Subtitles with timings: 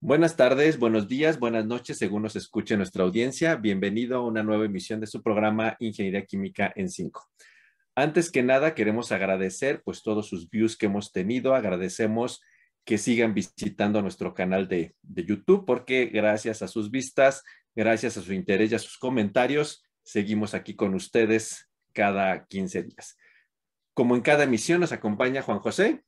[0.00, 3.56] Buenas tardes, buenos días, buenas noches, según nos escuche nuestra audiencia.
[3.56, 7.28] Bienvenido a una nueva emisión de su programa Ingeniería Química en 5.
[7.96, 11.52] Antes que nada, queremos agradecer pues todos sus views que hemos tenido.
[11.52, 12.40] Agradecemos
[12.84, 17.42] que sigan visitando nuestro canal de, YouTube porque gracias a sus vistas,
[17.74, 23.18] gracias a su interés y a sus comentarios, seguimos aquí con ustedes cada 15 días.
[23.94, 26.04] Como en cada emisión nos acompaña Juan José.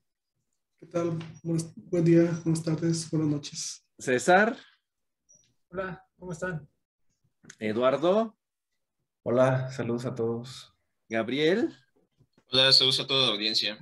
[0.80, 1.18] ¿Qué tal?
[1.42, 3.86] buen día, buenas tardes, buenas noches.
[3.98, 4.56] César.
[5.68, 6.66] Hola, ¿cómo están?
[7.58, 8.34] Eduardo.
[9.22, 10.74] Hola, saludos a todos.
[11.06, 11.76] Gabriel.
[12.50, 13.78] Hola, saludos a toda la audiencia.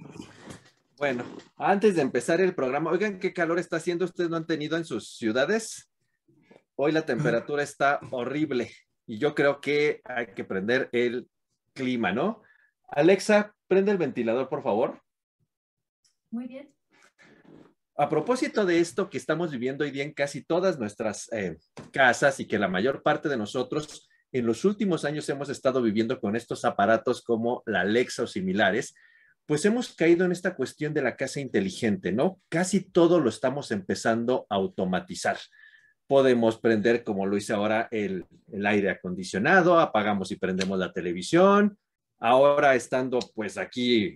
[0.96, 1.24] Bueno,
[1.56, 4.84] antes de empezar el programa, oigan qué calor está haciendo, ustedes no han tenido en
[4.84, 5.88] sus ciudades.
[6.74, 8.72] Hoy la temperatura está horrible
[9.06, 11.30] y yo creo que hay que prender el
[11.74, 12.42] clima, ¿no?
[12.88, 15.00] Alexa, prende el ventilador, por favor.
[16.32, 16.77] Muy bien.
[18.00, 21.56] A propósito de esto que estamos viviendo hoy día en casi todas nuestras eh,
[21.90, 26.20] casas y que la mayor parte de nosotros en los últimos años hemos estado viviendo
[26.20, 28.94] con estos aparatos como la Alexa o similares,
[29.46, 32.40] pues hemos caído en esta cuestión de la casa inteligente, ¿no?
[32.48, 35.36] Casi todo lo estamos empezando a automatizar.
[36.06, 41.76] Podemos prender, como lo hice ahora, el, el aire acondicionado, apagamos y prendemos la televisión.
[42.20, 44.14] Ahora estando pues aquí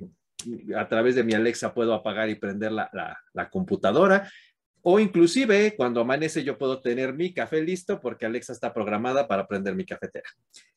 [0.76, 2.90] a través de mi Alexa puedo apagar y prender la,
[3.32, 4.30] la, computadora.
[4.82, 9.46] O inclusive cuando amanece yo puedo tener mi café listo porque Alexa está programada para
[9.46, 10.28] prender mi cafetera.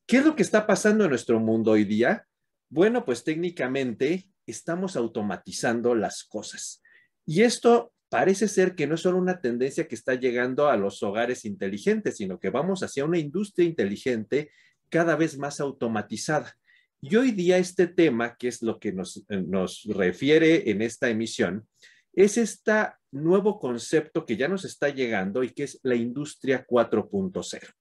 [0.05, 2.25] ¿Qué es lo que está pasando en nuestro mundo hoy día?
[2.69, 6.81] Bueno, pues técnicamente estamos automatizando las cosas.
[7.25, 11.01] Y esto parece ser que no es solo una tendencia que está llegando a los
[11.03, 14.51] hogares inteligentes, sino que vamos hacia una industria inteligente
[14.89, 16.55] cada vez más automatizada.
[17.01, 21.09] Y hoy día este tema, que es lo que nos, eh, nos refiere en esta
[21.09, 21.67] emisión,
[22.13, 27.73] es este nuevo concepto que ya nos está llegando y que es la industria 4.0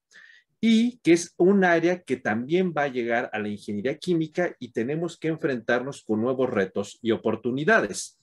[0.67, 4.73] y que es un área que también va a llegar a la ingeniería química y
[4.73, 8.19] tenemos que enfrentarnos con nuevos retos y oportunidades.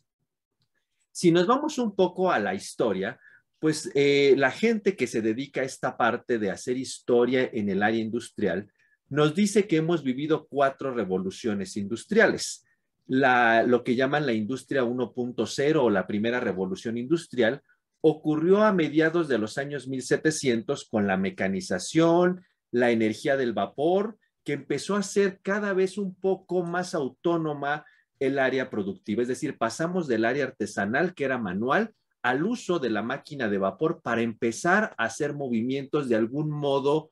[1.12, 3.20] Si nos vamos un poco a la historia,
[3.60, 7.84] pues eh, la gente que se dedica a esta parte de hacer historia en el
[7.84, 8.72] área industrial,
[9.12, 12.66] nos dice que hemos vivido cuatro revoluciones industriales.
[13.08, 17.62] Lo que llaman la industria 1.0 o la primera revolución industrial
[18.00, 24.54] ocurrió a mediados de los años 1700 con la mecanización, la energía del vapor, que
[24.54, 27.86] empezó a ser cada vez un poco más autónoma
[28.18, 29.24] el área productiva.
[29.24, 33.58] Es decir, pasamos del área artesanal, que era manual, al uso de la máquina de
[33.58, 37.12] vapor para empezar a hacer movimientos de algún modo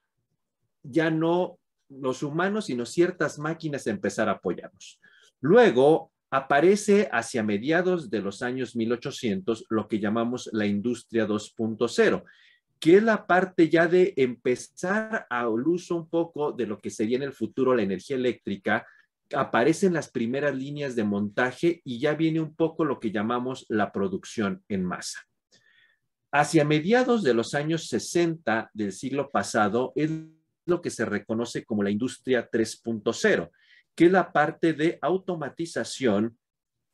[0.82, 1.59] ya no
[1.90, 5.00] los humanos, sino ciertas máquinas empezar a apoyarnos.
[5.42, 12.24] Luego aparece hacia mediados de los años 1800 lo que llamamos la industria 2.0,
[12.80, 17.18] que es la parte ya de empezar al uso un poco de lo que sería
[17.18, 18.86] en el futuro la energía eléctrica.
[19.34, 23.92] Aparecen las primeras líneas de montaje y ya viene un poco lo que llamamos la
[23.92, 25.20] producción en masa.
[26.32, 30.12] Hacia mediados de los años 60 del siglo pasado es
[30.70, 33.50] lo que se reconoce como la industria 3.0,
[33.96, 36.38] que es la parte de automatización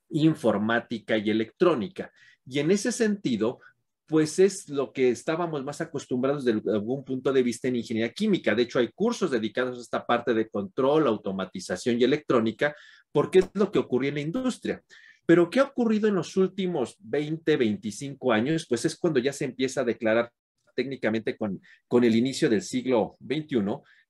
[0.10, 2.12] informática y electrónica.
[2.46, 3.60] Y en ese sentido,
[4.08, 8.54] pues es lo que estábamos más acostumbrados desde algún punto de vista en ingeniería química.
[8.54, 12.76] De hecho, hay cursos dedicados a esta parte de control, automatización y electrónica,
[13.12, 14.84] porque es lo que ocurrió en la industria.
[15.26, 18.68] Pero ¿qué ha ocurrido en los últimos 20, 25 años?
[18.70, 20.32] Pues es cuando ya se empieza a declarar
[20.76, 23.64] técnicamente con, con el inicio del siglo XXI,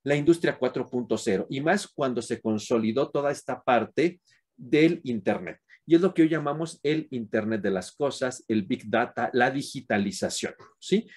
[0.04, 4.20] la industria 4.0 y más cuando se consolidó toda esta parte
[4.56, 5.60] del Internet.
[5.88, 9.52] Y es lo que hoy llamamos el Internet de las cosas, el Big Data, la
[9.52, 11.08] digitalización, ¿sí?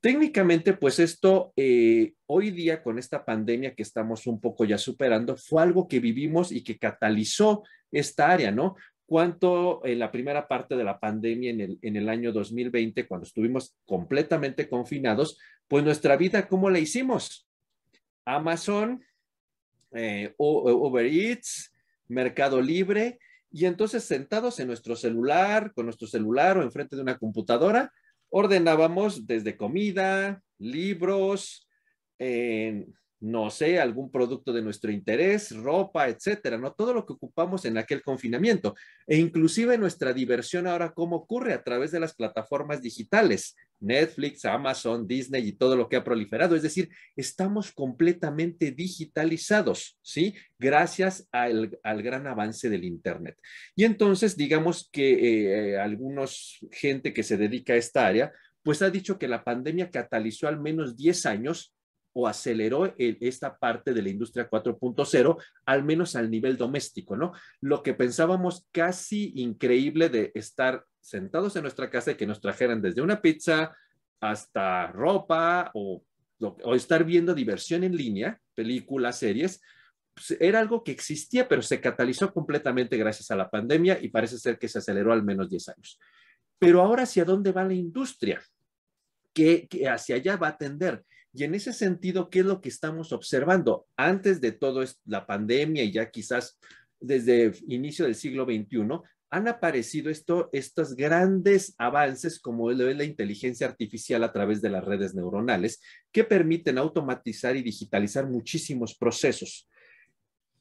[0.00, 5.36] Técnicamente, pues esto eh, hoy día con esta pandemia que estamos un poco ya superando,
[5.36, 8.76] fue algo que vivimos y que catalizó esta área, ¿no?
[9.06, 13.26] Cuánto en la primera parte de la pandemia en el, en el año 2020, cuando
[13.26, 17.48] estuvimos completamente confinados, pues nuestra vida, ¿cómo la hicimos?
[18.24, 19.04] Amazon,
[19.92, 20.34] eh,
[22.08, 23.18] Mercado Libre,
[23.50, 27.92] y entonces sentados en nuestro celular, con nuestro celular o enfrente de una computadora,
[28.28, 31.68] ordenábamos desde comida, libros,
[32.18, 32.86] eh,
[33.24, 36.74] no sé, algún producto de nuestro interés, ropa, etcétera, ¿no?
[36.74, 38.74] Todo lo que ocupamos en aquel confinamiento
[39.06, 45.06] e inclusive nuestra diversión ahora cómo ocurre a través de las plataformas digitales, Netflix, Amazon,
[45.08, 46.54] Disney y todo lo que ha proliferado.
[46.54, 50.34] Es decir, estamos completamente digitalizados, ¿sí?
[50.58, 53.38] Gracias al, gran avance del Internet.
[53.74, 58.32] Y entonces, digamos que eh, algunos gente que se dedica a esta área,
[58.62, 61.74] pues ha dicho que la pandemia catalizó al menos 10 años
[62.14, 67.32] o aceleró esta parte de la industria 4.0, al menos al nivel doméstico, ¿no?
[67.60, 72.80] Lo que pensábamos casi increíble de estar sentados en nuestra casa y que nos trajeran
[72.80, 73.76] desde una pizza
[74.20, 76.02] hasta ropa o,
[76.74, 79.60] estar viendo diversión en línea, películas, series,
[80.14, 84.38] pues, era algo que existía, pero se catalizó completamente gracias a la pandemia y parece
[84.38, 85.98] ser que se aceleró al menos 10 años.
[86.58, 88.42] Pero ahora, ¿hacia dónde va la industria?
[89.32, 91.04] ¿Qué, hacia allá va a tender?
[91.34, 93.88] Y en ese sentido, ¿qué es lo que estamos observando?
[93.96, 96.60] Antes de todo la pandemia y ya quizás
[97.00, 99.00] desde inicio del siglo XXI,
[99.30, 105.12] han aparecido esto, estos grandes avances como la inteligencia artificial a través de las redes
[105.12, 105.80] neuronales
[106.12, 109.68] que permiten automatizar y digitalizar muchísimos procesos.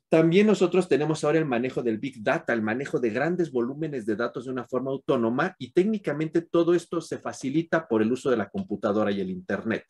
[0.10, 4.16] También nosotros tenemos ahora el manejo del Big Data, el manejo de grandes volúmenes de
[4.16, 8.38] datos de una forma autónoma y técnicamente todo esto se facilita por el uso de
[8.38, 9.86] la computadora y el Internet.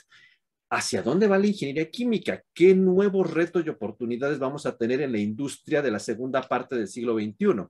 [0.76, 2.42] ¿Hacia dónde va la ingeniería química?
[2.52, 6.76] ¿Qué nuevos retos y oportunidades vamos a tener en la industria de la segunda parte
[6.76, 7.68] del siglo XXI?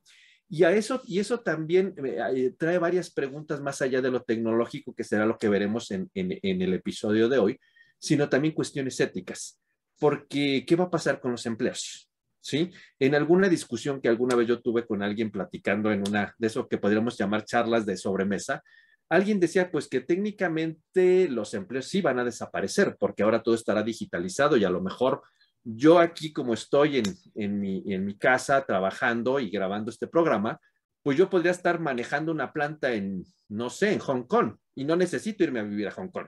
[0.48, 4.22] Y, a eso, y eso también eh, eh, trae varias preguntas más allá de lo
[4.22, 7.60] tecnológico, que será lo que veremos en, el episodio de hoy,
[8.00, 9.60] sino también cuestiones éticas.
[10.00, 12.10] Porque, ¿qué va a pasar con los empleos?
[12.40, 12.72] ¿sí?
[13.00, 16.70] En alguna discusión que alguna vez yo tuve con alguien platicando en una de eso
[16.70, 18.64] que podríamos llamar charlas de sobremesa,
[19.10, 23.84] alguien decía pues que técnicamente los empleos sí van a desaparecer porque ahora todo estará
[23.84, 25.22] digitalizado y a lo mejor
[25.64, 27.04] yo aquí como estoy
[27.36, 30.60] en, mi, mi casa trabajando y grabando este programa,
[31.02, 34.96] pues yo podría estar manejando una planta en, no sé, en Hong Kong y no
[34.96, 36.28] necesito irme a vivir a Hong Kong.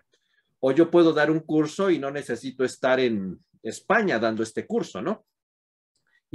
[0.60, 5.02] O yo puedo dar un curso y no necesito estar en España dando este curso,
[5.02, 5.26] ¿no?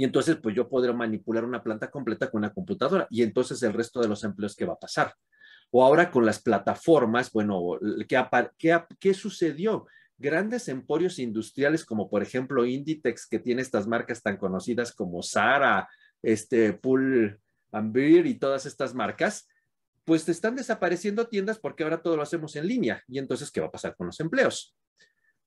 [0.01, 3.71] y entonces pues yo podré manipular una planta completa con una computadora y entonces el
[3.71, 5.13] resto de los empleos ¿qué va a pasar?
[5.71, 7.79] O ahora con las plataformas, bueno,
[8.99, 9.87] ¿qué, sucedió?
[10.17, 15.89] Grandes emporios industriales como por ejemplo Inditex, que tiene estas marcas tan conocidas como Zara,
[16.21, 17.39] este, Pull
[17.71, 19.47] and y todas estas marcas,
[20.03, 23.03] pues están desapareciendo tiendas porque ahora todo lo hacemos en línea.
[23.07, 24.75] Y entonces, ¿qué va a pasar con los empleos?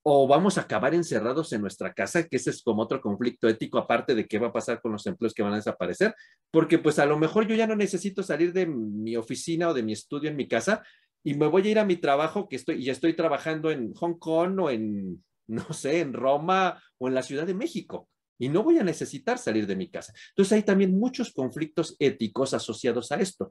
[0.06, 3.78] O vamos a acabar encerrados en nuestra casa, que ese es como otro conflicto ético
[3.78, 6.14] aparte de qué va a pasar con los empleos que van a desaparecer,
[6.50, 9.82] porque pues a lo mejor yo ya no necesito salir de mi oficina o de
[9.82, 10.82] mi estudio en mi casa
[11.22, 14.18] y me voy a ir a mi trabajo que estoy y estoy trabajando en Hong
[14.18, 18.08] Kong o en no sé, en Roma o en la Ciudad de México
[18.38, 20.12] y no voy a necesitar salir de mi casa.
[20.30, 23.50] Entonces hay también muchos conflictos éticos asociados a esto.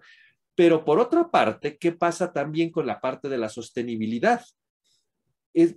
[0.55, 4.43] Pero por otra parte, ¿qué pasa también con la parte de la sostenibilidad?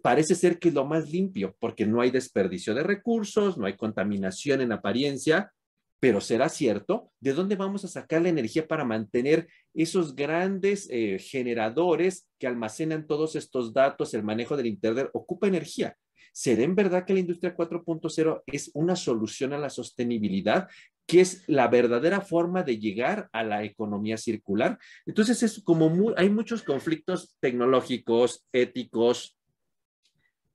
[0.02, 3.76] Parece ser que es lo más limpio, porque no hay desperdicio de recursos, no hay
[3.76, 5.52] contaminación en apariencia,
[6.00, 11.18] pero será cierto, ¿de dónde vamos a sacar la energía para mantener esos grandes eh,
[11.18, 15.96] generadores que almacenan todos estos datos, el manejo del Internet, ocupa energía?
[16.32, 20.68] ¿Será en verdad que la industria 4.0 es una solución a la sostenibilidad,
[21.06, 24.78] que es la verdadera forma de llegar a la economía circular?
[25.06, 29.38] Entonces, es como hay muchos conflictos tecnológicos, éticos,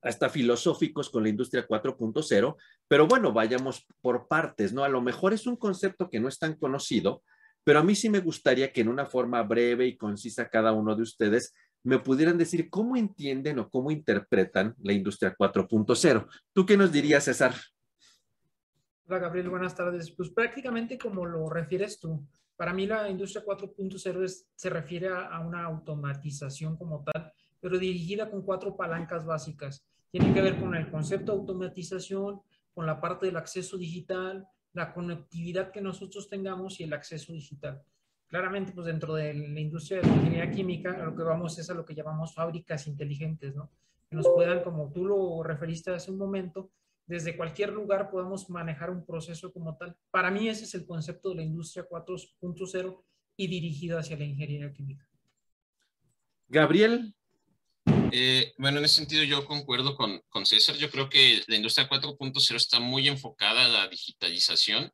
[0.01, 2.55] hasta filosóficos con la industria 4.0,
[2.87, 4.83] pero bueno, vayamos por partes, ¿no?
[4.83, 7.23] A lo mejor es un concepto que no es tan conocido,
[7.63, 10.95] pero a mí sí me gustaría que en una forma breve y concisa cada uno
[10.95, 11.53] de ustedes
[11.83, 16.27] me pudieran decir cómo entienden o cómo interpretan la industria 4.0.
[16.53, 17.55] ¿Tú qué nos dirías, César?
[19.07, 20.11] Hola, Gabriel, buenas tardes.
[20.11, 22.23] Pues prácticamente como lo refieres tú,
[22.55, 28.41] para mí la industria 4.0 se refiere a una automatización como tal pero dirigida con
[28.41, 29.85] cuatro palancas básicas.
[30.11, 32.41] Tiene que ver con el concepto de automatización,
[32.73, 37.81] con la parte del acceso digital, la conectividad que nosotros tengamos y el acceso digital.
[38.27, 41.73] Claramente, pues dentro de la industria de la ingeniería química, lo que vamos es a
[41.73, 43.69] lo que llamamos fábricas inteligentes, ¿no?
[44.09, 46.71] Que nos puedan, como tú lo referiste hace un momento,
[47.05, 49.97] desde cualquier lugar podamos manejar un proceso como tal.
[50.11, 53.03] Para mí ese es el concepto de la industria 4.0
[53.35, 55.05] y dirigida hacia la ingeniería química.
[56.47, 57.13] Gabriel,
[58.11, 60.75] eh, bueno, en ese sentido yo concuerdo con, con César.
[60.77, 64.91] Yo creo que la industria 4.0 está muy enfocada a la digitalización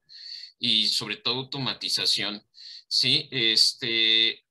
[0.60, 2.44] y sobre todo automatización.
[2.88, 4.44] Sí, este,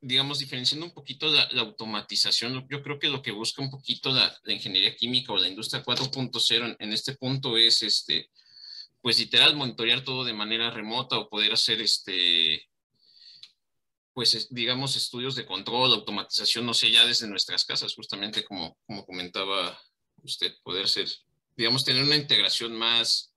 [0.00, 4.34] digamos, diferenciando un poquito la, automatización, yo creo que lo que busca un poquito la,
[4.44, 8.30] la ingeniería química o la industria 4.0 en, en, este punto es, este,
[9.02, 12.69] pues literal, monitorear todo de manera remota o poder hacer este,
[14.12, 19.04] pues digamos estudios de control, automatización, no sé, ya desde nuestras casas, justamente como, como
[19.06, 19.78] comentaba
[20.22, 21.08] usted, poder ser,
[21.56, 23.34] digamos, tener una integración más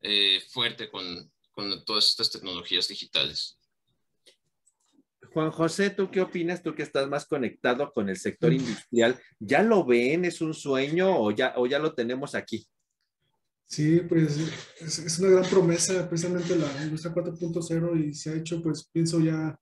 [0.00, 3.58] eh, fuerte con, con todas estas tecnologías digitales.
[5.32, 6.62] Juan José, ¿tú qué opinas?
[6.62, 10.26] Tú que estás más conectado con el sector industrial, ¿ya lo ven?
[10.26, 12.66] ¿Es un sueño o ya, o ya lo tenemos aquí?
[13.64, 14.36] Sí, pues
[14.80, 19.18] es, es una gran promesa precisamente la industria 4.0 y se ha hecho, pues pienso
[19.20, 19.58] ya,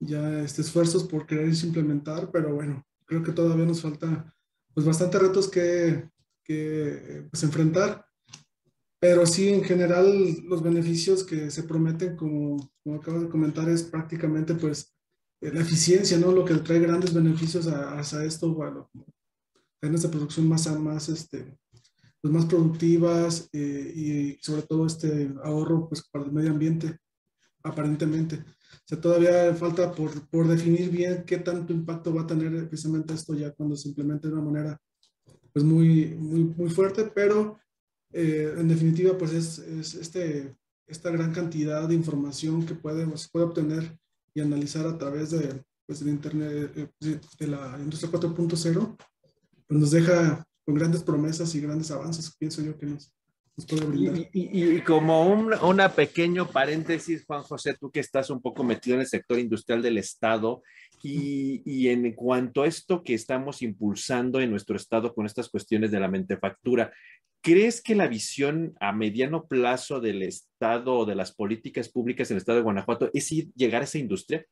[0.00, 4.34] ya este, esfuerzos por querer implementar, pero bueno, creo que todavía nos falta
[4.74, 6.08] pues bastantes retos que,
[6.42, 8.06] que pues, enfrentar.
[8.98, 13.82] Pero sí, en general, los beneficios que se prometen, como, como acabas de comentar, es
[13.82, 14.94] prácticamente pues
[15.40, 16.32] eh, la eficiencia, ¿no?
[16.32, 18.90] Lo que trae grandes beneficios a, a esto, bueno,
[19.80, 21.56] cadenas de producción más, más, este,
[22.20, 26.98] pues más productivas eh, y sobre todo este ahorro pues para el medio ambiente,
[27.62, 28.44] aparentemente.
[28.72, 33.14] O sea, todavía falta por, por definir bien qué tanto impacto va a tener precisamente
[33.14, 34.80] esto ya cuando se implemente de una manera
[35.52, 37.58] pues muy, muy, muy fuerte, pero
[38.12, 43.28] eh, en definitiva, pues es, es, este, esta gran cantidad de información que puede, se
[43.30, 43.98] puede obtener
[44.34, 48.96] y analizar a través de, pues, de Internet, eh, de, la industria 4.0,
[49.66, 53.12] pues nos deja con grandes promesas y grandes avances, pienso yo que nos,
[53.56, 54.18] brindar.
[54.32, 58.94] Y, y, como un una pequeño paréntesis, Juan José, tú que estás un poco metido
[58.94, 60.62] en el sector industrial del Estado,
[61.02, 65.90] y, y, en cuanto a esto que estamos impulsando en nuestro estado con estas cuestiones
[65.90, 66.92] de la mentefactura,
[67.42, 72.34] ¿Crees que la visión a mediano plazo del Estado o de las políticas públicas en
[72.34, 74.44] el Estado de Guanajuato es ir, llegar a esa industria?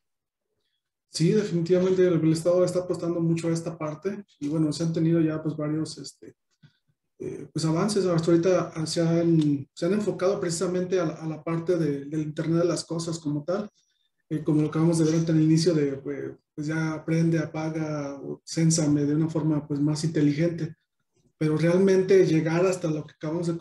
[1.11, 5.21] Sí, definitivamente el, Estado está apostando mucho a esta parte y bueno, se han tenido
[5.21, 6.35] ya pues varios este,
[7.19, 8.05] eh, pues avances.
[8.05, 12.21] Hasta ahorita se han, se han enfocado precisamente a la, a la parte de, del
[12.21, 13.69] Internet de las cosas como tal,
[14.29, 18.19] eh, como lo acabamos de ver en el inicio de pues, pues ya aprende, apaga
[18.21, 20.75] o cénsame de una forma pues más inteligente
[21.39, 23.57] pero realmente llegar hasta lo que acabamos de,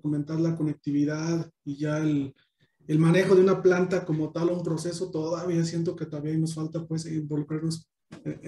[0.00, 2.34] comentar, la conectividad y ya el,
[2.86, 6.86] el, manejo de una planta como tal, un proceso, todavía siento que todavía nos falta
[6.86, 7.90] pues involucrarnos.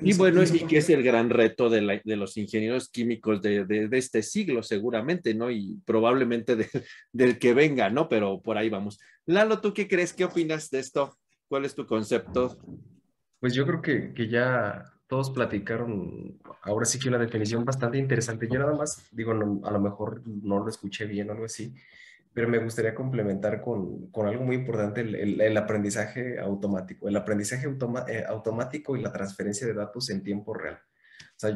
[0.02, 3.64] Y bueno, y que es el gran reto de, la, de los ingenieros químicos de,
[3.64, 5.50] de, de, este siglo, seguramente, ¿no?
[5.50, 6.56] Y probablemente
[7.12, 8.09] del que venga, ¿no?
[8.09, 9.00] Pero por ahí vamos.
[9.26, 10.12] Lalo, ¿tú qué crees?
[10.12, 11.16] ¿Qué opinas de esto?
[11.49, 12.59] ¿Cuál es tu concepto?
[13.40, 18.49] Pues yo creo que, que ya todos platicaron, ahora sí que una definición bastante interesante.
[18.50, 21.75] Yo nada más, digo, a lo mejor no lo escuché bien o algo así,
[22.35, 27.69] pero me gustaría complementar con, con algo muy importante, el, el, aprendizaje automático, el aprendizaje
[28.09, 30.81] eh, automático y la transferencia de datos en tiempo real.
[31.37, 31.50] O sea,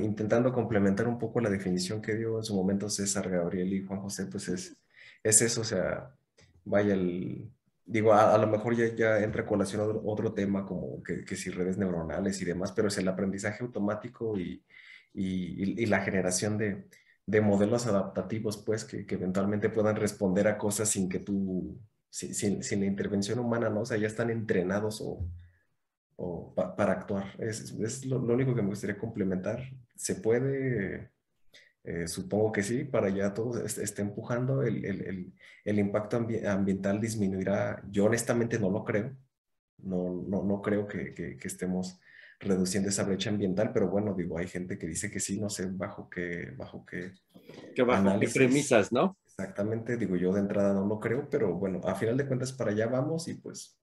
[0.00, 4.00] intentando complementar un poco la definición que dio en su momento César, Gabriel y Juan
[4.00, 4.76] José, pues es,
[5.22, 6.10] es eso, o sea,
[6.64, 7.50] vaya el,
[7.84, 11.36] digo, a, lo mejor ya, ya entra a colación otro, otro tema como que, que,
[11.36, 14.64] si redes neuronales y demás, pero es el aprendizaje automático y,
[15.12, 16.86] y, y la generación de,
[17.28, 21.78] de, modelos adaptativos, pues, que, que, eventualmente puedan responder a cosas sin que tú,
[22.10, 23.80] sin, sin, la intervención humana, ¿no?
[23.82, 25.26] O sea, ya están entrenados o,
[26.16, 27.34] o para actuar.
[27.38, 29.62] Es, es lo, único que me gustaría complementar.
[29.96, 31.10] Se puede
[31.84, 35.32] eh, supongo que sí, para ya todo esté empujando, el, el,
[35.64, 37.82] el impacto ambiental disminuirá.
[37.90, 39.16] Yo honestamente no lo creo,
[39.78, 41.98] no, no, no creo que, que, estemos
[42.40, 45.66] reduciendo esa brecha ambiental, pero bueno, digo, hay gente que dice que sí, no sé
[45.70, 47.12] bajo qué, bajo qué,
[47.74, 49.16] que bajo qué premisas, ¿no?
[49.26, 52.70] Exactamente, digo, yo de entrada no lo creo, pero bueno, a final de cuentas para
[52.70, 53.78] allá vamos y pues,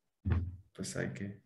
[0.74, 1.42] pues hay que,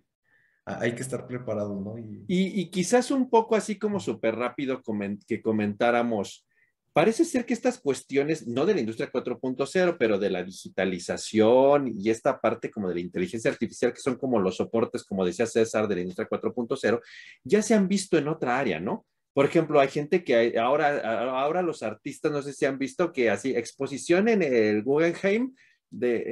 [0.65, 1.97] hay que estar preparados, ¿no?
[1.97, 6.47] Y, y, y quizás un poco así como súper rápido coment que comentáramos,
[6.91, 12.09] Parece ser que estas cuestiones, no de la industria 4.0, pero de la digitalización y
[12.09, 15.87] esta parte como de la inteligencia artificial, que son como los soportes, como decía César,
[15.87, 16.99] de la industria 4.0,
[17.43, 19.05] ya se han visto en otra área, ¿no?
[19.33, 23.29] Por ejemplo, hay gente que ahora, ahora los artistas, no sé si han visto que
[23.29, 25.53] así, exposición en el Guggenheim,
[25.91, 26.23] de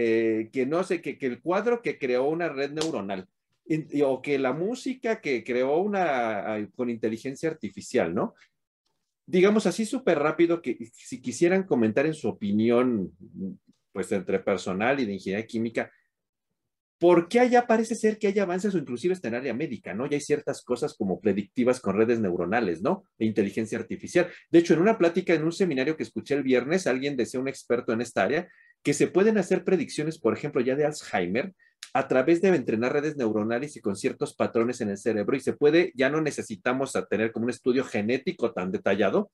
[0.42, 3.28] eh, que no sé, que, que, el cuadro que creó una red neuronal,
[4.04, 8.34] o que la música que creó una con inteligencia artificial, ¿no?
[9.28, 13.12] Digamos así súper rápido, que si quisieran comentar en su opinión,
[13.92, 15.92] pues entre personal y de ingeniería química,
[16.98, 20.08] ¿por qué allá parece ser que hay avances o inclusive está en área médica, ¿no?
[20.08, 23.04] Ya hay ciertas cosas como predictivas con redes neuronales, ¿no?
[23.20, 24.32] E inteligencia artificial.
[24.50, 27.50] De hecho, en una plática, en un seminario que escuché el viernes, alguien decía, un
[27.50, 28.48] experto en esta área,
[28.82, 31.54] que se pueden hacer predicciones, por ejemplo, ya de Alzheimer,
[31.94, 35.54] a través de entrenar redes neuronales y con ciertos patrones en el cerebro y se
[35.54, 39.32] puede, ya no necesitamos tener como un estudio genético tan detallado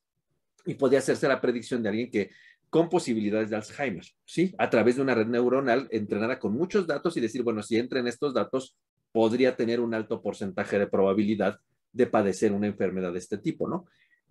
[0.66, 2.30] y podría hacerse la predicción de alguien que
[2.70, 4.56] con posibilidades de Alzheimer, ¿sí?
[4.58, 8.08] A través de una red neuronal entrenada con muchos datos y decir, bueno, si entren
[8.08, 8.76] estos datos,
[9.12, 11.60] podría tener un alto porcentaje de probabilidad
[11.92, 13.86] de padecer una enfermedad de este tipo, ¿no?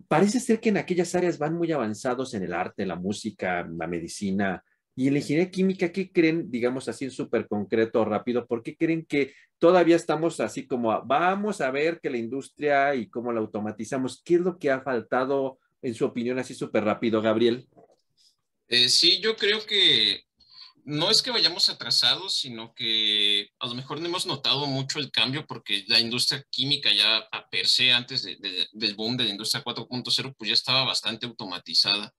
[0.09, 3.87] Parece ser que en aquellas áreas van muy avanzados en el arte, la música, la
[3.87, 4.61] medicina,
[4.95, 8.45] Y en la ingeniería química, ¿qué creen, digamos así en súper concreto, rápido?
[8.45, 13.09] ¿Por qué creen que todavía estamos así como, vamos a ver que la industria y
[13.09, 14.21] cómo la automatizamos?
[14.23, 17.67] ¿Qué es lo que ha faltado, en su opinión, así súper rápido, Gabriel?
[18.67, 20.23] Eh, sí, yo creo que
[20.85, 25.11] no es que vayamos atrasados, sino que a lo mejor no hemos notado mucho el
[25.11, 29.63] cambio porque la industria química ya a per se, antes del boom de la industria
[29.63, 32.13] 4.0, pues ya estaba bastante automatizada.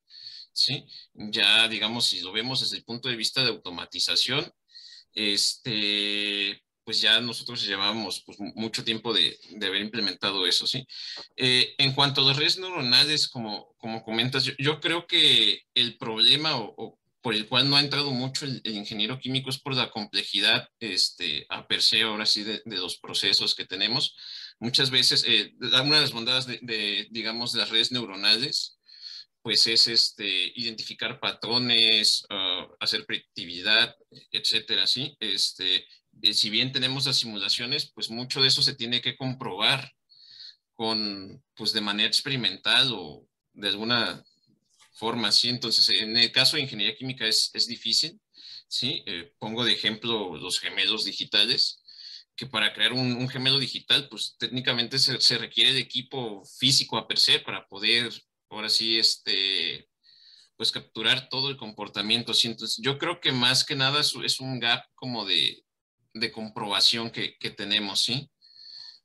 [0.54, 0.86] ¿Sí?
[1.14, 4.50] Ya, digamos, si lo vemos desde el punto de vista de automatización,
[5.12, 10.86] este, pues ya nosotros llevábamos pues, mucho tiempo de, haber implementado eso, ¿sí?
[11.36, 16.56] Eh, en cuanto a las redes neuronales, como, como comentas, yo, creo que el problema
[16.56, 20.68] o por el cual no ha entrado mucho el, ingeniero químico es por la complejidad
[20.78, 24.14] este, a per se, ahora sí, de, los procesos que tenemos.
[24.60, 28.78] Muchas veces, eh, una de las bondades de, digamos, de las redes neuronales,
[29.44, 33.94] pues es este, identificar patrones, ah, hacer predictividad,
[34.32, 35.14] etcétera, ¿sí?
[35.20, 35.86] Este,
[36.22, 39.92] eh, si bien tenemos las simulaciones, pues mucho de eso se tiene que comprobar
[40.72, 44.24] con, pues de manera experimental o de alguna
[44.94, 45.50] forma, ¿sí?
[45.50, 48.18] Entonces, en el caso de ingeniería química es, es difícil,
[48.66, 49.02] ¿sí?
[49.04, 51.82] Eh, pongo de ejemplo los gemelos digitales,
[52.34, 57.06] que para crear un, gemelo digital, pues técnicamente se, se, requiere de equipo físico a
[57.06, 58.10] per se para poder,
[58.54, 59.88] ahora sí, este,
[60.56, 62.32] pues capturar todo el comportamiento.
[62.44, 65.64] Entonces, yo creo que más que nada es, un gap como de,
[66.12, 68.30] de comprobación que, que tenemos, ¿sí?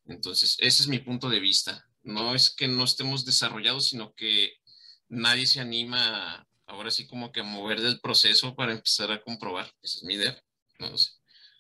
[0.06, 1.86] Entonces, ese es mi punto de vista.
[2.02, 4.54] No es que no estemos desarrollados, sino que
[5.08, 9.72] nadie se anima ahora sí como que a mover del proceso para empezar a comprobar.
[9.82, 10.42] Esa es mi idea.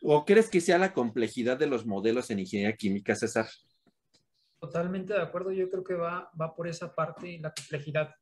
[0.01, 3.49] ¿O crees que sea la complejidad de los modelos en ingeniería química, César?
[4.59, 5.51] Totalmente de acuerdo.
[5.51, 7.39] Yo creo que va, va por esa parte.
[7.39, 8.15] La complejidad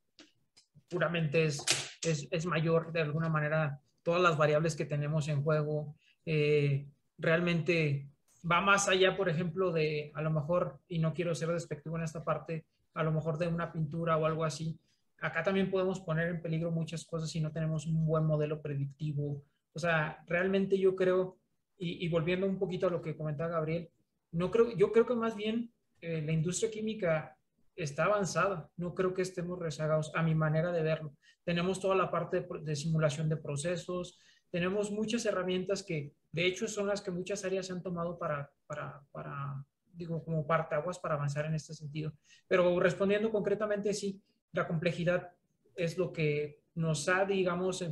[0.90, 1.60] puramente es,
[2.04, 3.82] es, es mayor de alguna manera.
[4.04, 8.10] Todas las variables que tenemos en juego eh, realmente
[8.50, 12.04] va más allá, por ejemplo, de a lo mejor, y no quiero ser despectivo en
[12.04, 14.80] esta parte, a lo mejor de una pintura o algo así,
[15.20, 19.44] acá también podemos poner en peligro muchas cosas si no tenemos un buen modelo predictivo.
[19.74, 21.38] O sea, realmente yo creo,
[21.78, 23.90] y, volviendo un poquito a lo que comentaba Gabriel,
[24.32, 27.38] no creo, yo creo que más bien eh, la industria química
[27.76, 28.70] está avanzada.
[28.78, 31.16] No creo que estemos rezagados a mi manera de verlo.
[31.44, 36.88] Tenemos toda la parte de, simulación de procesos, tenemos muchas herramientas que de hecho son
[36.88, 41.56] las que muchas áreas han tomado para, para, para digo, como partaguas para avanzar en
[41.56, 42.14] este sentido.
[42.48, 44.22] Pero respondiendo concretamente, sí,
[44.54, 45.32] la complejidad
[45.76, 47.84] es lo que nos ha, digamos,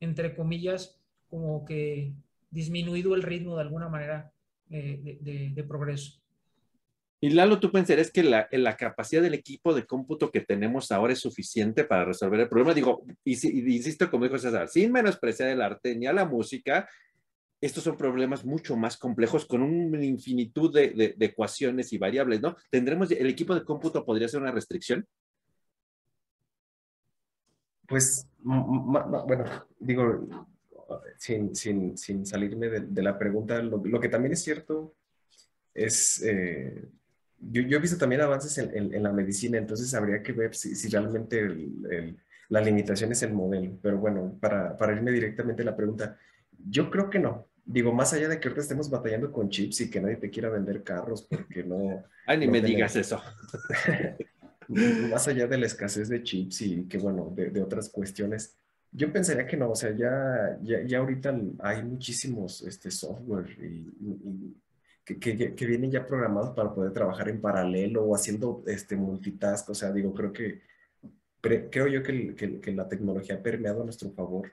[0.00, 2.14] entre comillas, como que
[2.50, 4.32] disminuido el ritmo de alguna manera
[4.70, 5.18] eh,
[5.54, 6.21] de, progreso.
[7.24, 11.20] Y Lalo, ¿tú pensarías que la, capacidad del equipo de cómputo que tenemos ahora es
[11.20, 12.74] suficiente para resolver el problema?
[12.74, 16.88] Digo, insisto, como dijo César, sin menospreciar el arte ni a la música,
[17.60, 22.56] estos son problemas mucho más complejos con una infinitud de, ecuaciones y variables, ¿no?
[22.70, 25.06] ¿Tendremos, el equipo de cómputo podría ser una restricción?
[27.86, 29.44] Pues, bueno,
[29.78, 30.26] digo,
[31.18, 31.54] sin,
[32.26, 34.96] salirme de, la pregunta, lo, lo, que también es cierto
[35.72, 36.90] es, eh,
[37.50, 40.74] yo, yo, he visto también avances en, en, la medicina, entonces habría que ver si,
[40.74, 42.16] si realmente el,
[42.48, 43.78] la limitación es el modelo.
[43.82, 46.18] Pero bueno, para, para irme directamente a la pregunta,
[46.68, 47.48] yo creo que no.
[47.64, 50.48] Digo, más allá de que ahorita estemos batallando con chips y que nadie te quiera
[50.48, 52.04] vender carros porque no...
[52.26, 53.20] Ay, ni me digas eso.
[54.68, 58.56] más allá de la escasez de chips y que, bueno, de, de otras cuestiones,
[58.92, 64.54] yo pensaría que no, o sea, ya, ya, ya ahorita hay muchísimos este, software y,
[65.04, 69.74] que, que, vienen ya programados para poder trabajar en paralelo o haciendo este, multitask, o
[69.74, 70.62] sea, digo, creo que,
[71.40, 74.52] creo yo que, que, la tecnología ha permeado a nuestro favor.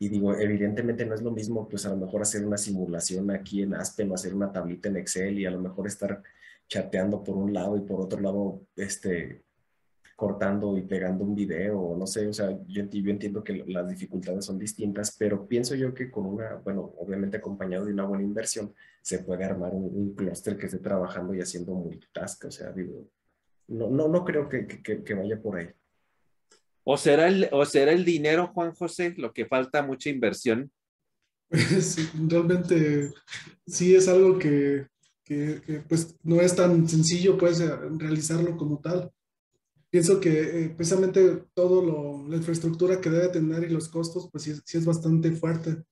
[0.00, 3.62] Y digo, evidentemente no es lo mismo, pues a lo mejor hacer una simulación aquí
[3.62, 6.22] en Aspen o hacer una tablita en Excel y a lo mejor estar
[6.68, 9.42] chateando por un lado y por otro lado, este,
[10.18, 14.44] cortando y pegando un video, no sé, o sea, yo, yo entiendo que las dificultades
[14.44, 18.74] son distintas, pero pienso yo que con una, bueno, obviamente acompañado de una buena inversión,
[19.00, 23.08] se puede armar un, un clúster que esté trabajando y haciendo multitask, o sea, digo,
[23.68, 25.68] no, no, no creo que, que, que vaya por ahí.
[26.82, 30.72] ¿O será, el, ¿O será el dinero, Juan José, lo que falta mucha inversión?
[31.80, 33.12] Sí, realmente
[33.68, 34.88] sí es algo que,
[35.22, 37.62] que, pues no es tan sencillo pues
[38.00, 39.12] realizarlo como tal.
[39.90, 44.44] Pienso que eh, precisamente todo lo, la infraestructura que debe tener y los costos pues
[44.44, 45.82] sí, sí, es bastante fuerte.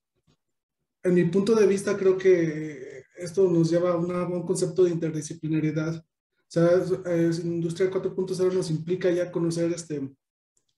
[1.02, 5.96] En mi punto de vista creo que esto nos lleva a un concepto de interdisciplinariedad.
[5.96, 6.68] O sea,
[7.06, 10.08] es, Industria 4.0 nos implica ya conocer este,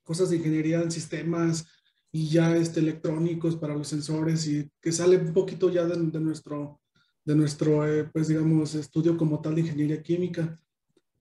[0.04, 1.66] cosas de ingeniería en sistemas,
[2.10, 6.80] y ya este, electrónicos para los sensores y que sale un poquito ya de, nuestro,
[7.24, 10.58] de nuestro eh, pues digamos, estudio como tal de ingeniería química.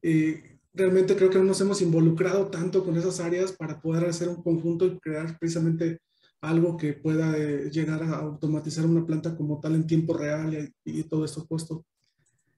[0.02, 4.30] Eh, realmente creo que no nos hemos involucrado tanto con esas áreas para poder hacer
[4.30, 6.00] un conjunto y crear precisamente
[6.42, 11.04] algo que pueda eh, llegar a automatizar una planta como tal en tiempo real y,
[11.04, 11.86] todo esto puesto.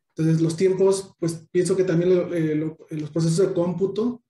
[0.09, 2.09] Entonces, los tiempos, pues pienso que también
[2.91, 4.21] los procesos de cómputo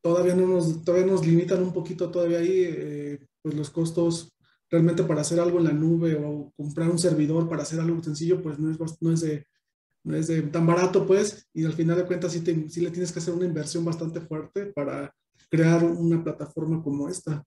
[0.00, 4.32] todavía, no nos, todavía nos limitan un poquito todavía ahí, eh, pues los costos
[4.70, 8.40] realmente para hacer algo en la nube o comprar un servidor para hacer algo sencillo,
[8.40, 9.46] pues no es, no es, de,
[10.04, 13.12] no es tan barato, pues, y al final de cuentas sí, te, sí le tienes
[13.12, 15.14] que hacer una inversión bastante fuerte para
[15.48, 17.44] crear una plataforma como esta.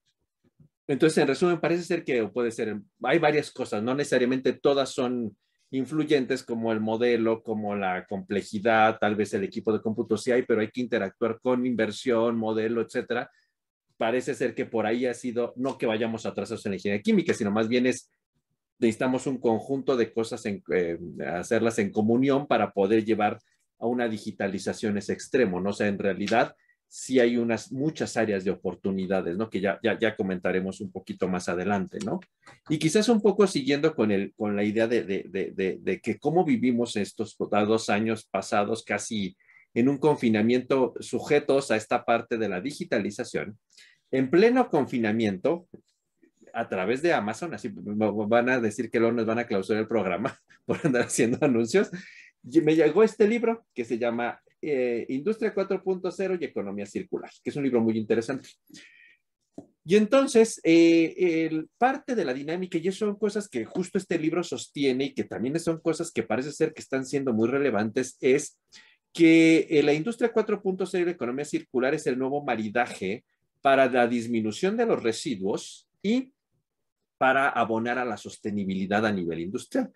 [0.88, 5.36] Entonces, en resumen, parece ser que puede ser, hay varias cosas, no necesariamente todas son
[5.72, 10.44] influyentes como el modelo, como la complejidad, tal vez el equipo de cómputo sí hay,
[10.44, 13.32] pero hay que interactuar con inversión, modelo, etcétera.
[13.98, 17.34] Parece ser que por ahí ha sido, no que vayamos atrasados en la ingeniería química,
[17.34, 18.12] sino más bien es,
[18.80, 23.40] necesitamos un conjunto de cosas, en, eh, hacerlas en comunión para poder llevar
[23.80, 25.72] a una digitalización ese extremo, ¿no?
[25.72, 26.56] O sea, en realidad
[26.88, 29.50] sí hay unas muchas áreas de oportunidades, ¿no?
[29.50, 32.20] Que ya, ya, ya comentaremos un poquito más adelante, ¿no?
[32.70, 36.20] Y quizás un poco siguiendo con, el, con la idea de, de, de, de que
[36.20, 39.36] cómo vivimos estos dos años pasados casi
[39.74, 43.58] en un confinamiento sujetos a esta parte de la digitalización.
[44.12, 45.68] En pleno confinamiento,
[46.54, 49.88] a través de Amazon, así van a decir que luego nos van a clausurar el
[49.88, 51.90] programa por andar haciendo anuncios,
[52.44, 57.56] me llegó este libro que se llama eh, Industria 4.0 y Economía Circular, que es
[57.56, 58.50] un libro muy interesante.
[59.86, 64.42] Y entonces, eh, parte de la dinámica, y eso son cosas que justo este libro
[64.44, 68.58] sostiene y que también son cosas que parece ser que están siendo muy relevantes, es
[69.12, 73.26] que eh, la industria 4.0 y la economía circular es el nuevo maridaje
[73.62, 76.32] para la disminución de los residuos y
[77.24, 79.94] para abonar a la sostenibilidad a nivel industrial.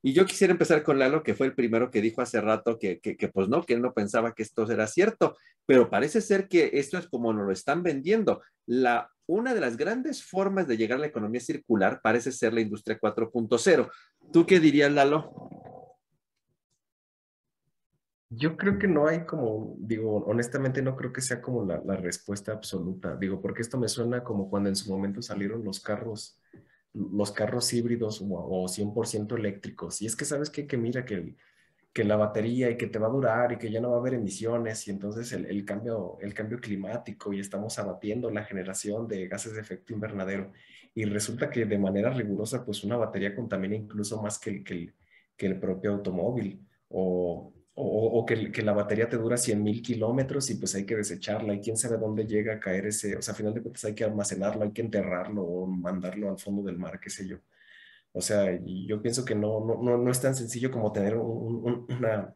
[0.00, 3.00] Y yo quisiera empezar con Lalo, que fue el primero que dijo hace rato que,
[3.00, 5.36] que, que, pues no, que él no pensaba que esto era cierto,
[5.66, 8.42] pero parece ser que esto es como nos lo están vendiendo.
[8.64, 12.60] La, una de las grandes formas de llegar a la economía circular parece ser la
[12.60, 13.90] industria 4.0.
[14.32, 15.32] ¿Tú qué dirías, Lalo?
[18.30, 21.96] Yo creo que no hay como, digo, honestamente no creo que sea como la, la
[21.96, 26.38] respuesta absoluta, digo, porque esto me suena como cuando en su momento salieron los carros
[27.12, 30.02] los carros híbridos o, 100% eléctricos.
[30.02, 31.36] Y es que sabes que, que mira que,
[31.92, 34.00] que la batería y que te va a durar y que ya no va a
[34.00, 39.28] haber emisiones y entonces el, cambio, el cambio climático y estamos abatiendo la generación de
[39.28, 40.52] gases de efecto invernadero.
[40.94, 44.92] Y resulta que de manera rigurosa, pues una batería contamina incluso más que que
[45.38, 46.60] que el propio automóvil.
[46.88, 51.54] O, o, que, la batería te dura 100 mil kilómetros y pues hay que desecharla
[51.54, 53.94] y quién sabe dónde llega a caer ese, o sea, a final de cuentas hay
[53.94, 57.38] que almacenarlo, hay que enterrarlo o mandarlo al fondo del mar, qué sé yo.
[58.12, 61.86] O sea, yo pienso que no, no, no, no es tan sencillo como tener un,
[61.88, 62.34] un,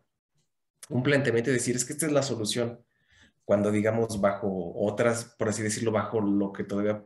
[0.91, 2.81] un planteamiento y decir, es que esta es la solución,
[3.45, 7.05] cuando digamos bajo otras, por así decirlo, bajo lo que todavía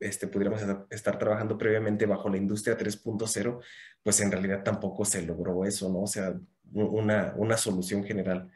[0.00, 3.60] este, pudiéramos estar trabajando previamente bajo la industria 3.0,
[4.02, 6.02] pues en realidad tampoco se logró eso, ¿no?
[6.02, 6.38] O sea,
[6.72, 8.50] una, una solución general.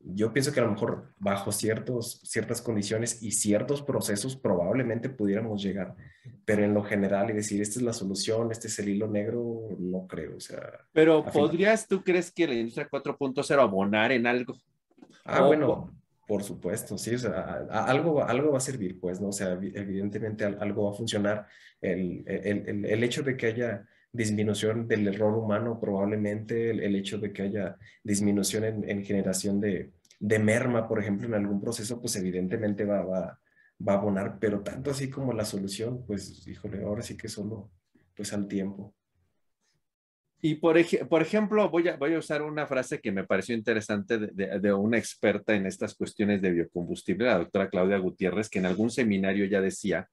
[0.00, 5.62] Yo pienso que a lo mejor bajo ciertos, ciertas condiciones y ciertos procesos probablemente pudiéramos
[5.62, 5.96] llegar,
[6.44, 9.68] pero en lo general y decir, esta es la solución, este es el hilo negro,
[9.78, 10.36] no creo.
[10.36, 10.60] O sea,
[10.92, 14.56] pero ¿podrías, tú crees que la industria 4.0 abonar en algo?
[15.24, 15.92] Ah, bueno,
[16.28, 19.28] por supuesto, sí, o sea, algo, algo va a servir, pues, ¿no?
[19.28, 21.46] O sea, evidentemente algo va a funcionar.
[21.80, 27.18] El, el, el, el hecho de que haya disminución del error humano probablemente, el, hecho
[27.18, 32.84] de que haya disminución en, generación de, merma, por ejemplo, en algún proceso, pues evidentemente
[32.84, 33.40] va, va,
[33.86, 37.70] va, a abonar, pero tanto así como la solución, pues híjole, ahora sí que solo
[38.16, 38.94] pues al tiempo.
[40.40, 40.76] Y por,
[41.08, 44.72] por ejemplo, voy a, voy a, usar una frase que me pareció interesante de, de,
[44.72, 49.46] una experta en estas cuestiones de biocombustible, la doctora Claudia Gutiérrez, que en algún seminario
[49.46, 50.08] ya decía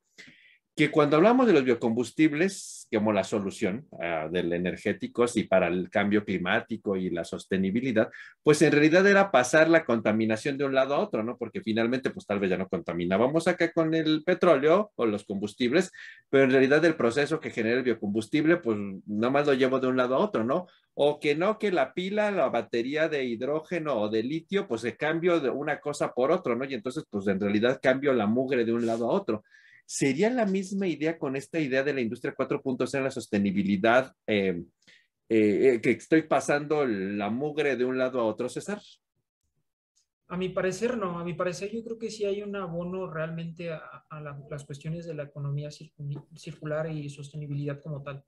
[0.76, 5.90] que cuando hablamos de los biocombustibles como la solución uh, del energéticos y para el
[5.90, 8.10] cambio climático y la sostenibilidad,
[8.42, 11.38] pues en realidad era pasar la contaminación de un lado a otro, ¿no?
[11.38, 15.92] Porque finalmente, pues tal vez ya no contaminábamos acá con el petróleo o los combustibles,
[16.30, 19.88] pero en realidad el proceso que genera el biocombustible, pues nada más lo llevo de
[19.88, 20.68] un lado a otro, ¿no?
[20.96, 24.98] O que no, que la pila, la batería de hidrógeno o de litio, pues se
[24.98, 26.66] cambio de una cosa por otro, ¿no?
[26.66, 29.44] Y entonces, pues en realidad cambio la mugre de un lado a otro.
[29.86, 34.64] ¿Sería la misma idea con esta idea de la industria 4.0 la sostenibilidad eh,
[35.30, 38.82] eh, que estoy pasando la mugre de un lado a otro, César?
[40.28, 43.72] A mi parecer no, a mi parecer yo creo que sí hay un abono realmente
[43.72, 44.06] a,
[44.50, 48.24] las cuestiones de la economía circular y sostenibilidad como tal.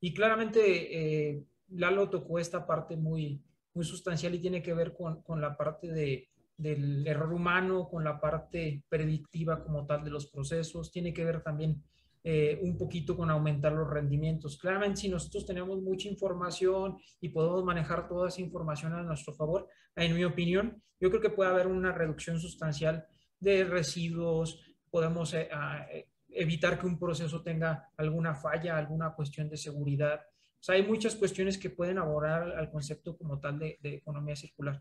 [0.00, 3.42] Y claramente eh, Lalo tocó esta parte muy,
[3.74, 8.04] muy sustancial y tiene que ver con, con la parte de, del error humano, con
[8.04, 11.82] la parte predictiva como tal de los procesos, tiene que ver también
[12.24, 14.56] eh, un poquito con aumentar los rendimientos.
[14.56, 19.68] Claramente, si nosotros tenemos mucha información y podemos manejar toda esa información a nuestro favor,
[19.96, 23.04] en mi opinión, yo creo que puede haber una reducción sustancial
[23.40, 25.48] de residuos, podemos eh,
[26.28, 30.20] evitar que un proceso tenga alguna falla, alguna cuestión de seguridad.
[30.60, 34.80] O sea, hay muchas cuestiones que pueden abordar al concepto como tal de, economía circular.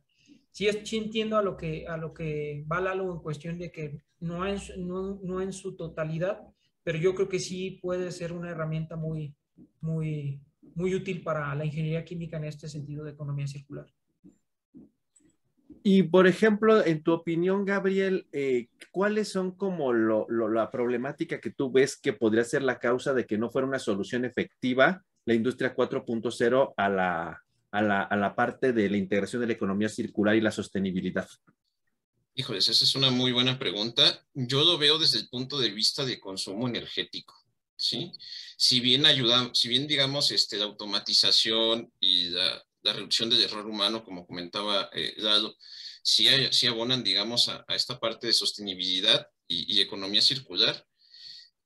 [0.52, 4.04] Sí, sí, entiendo a lo que, a lo que va Lalo en cuestión de que
[4.20, 6.42] no en, no, no en su totalidad,
[6.84, 9.34] pero yo creo que sí puede ser una herramienta muy,
[9.80, 10.42] muy,
[10.76, 13.88] muy útil para la ingeniería química en este sentido de economía circular.
[15.84, 21.72] Y por ejemplo, en tu opinión, Gabriel, eh, ¿cuáles son como la problemática que tú
[21.72, 25.76] ves que podría ser la causa de que no fuera una solución efectiva la industria
[25.76, 30.36] 4.0 a la, a, la, a la parte de la integración de la economía circular
[30.36, 31.28] y la sostenibilidad?
[32.34, 34.26] Híjoles, esa es una muy buena pregunta.
[34.34, 37.36] Yo lo veo desde el punto de vista de consumo energético,
[37.76, 38.12] ¿sí?
[38.56, 44.04] Si bien ayuda, si bien digamos este, la automatización y la, reducción del error humano,
[44.04, 45.56] como comentaba eh, Lalo,
[46.02, 46.28] sí,
[46.68, 50.86] abonan, digamos, a, esta parte de sostenibilidad y, economía circular.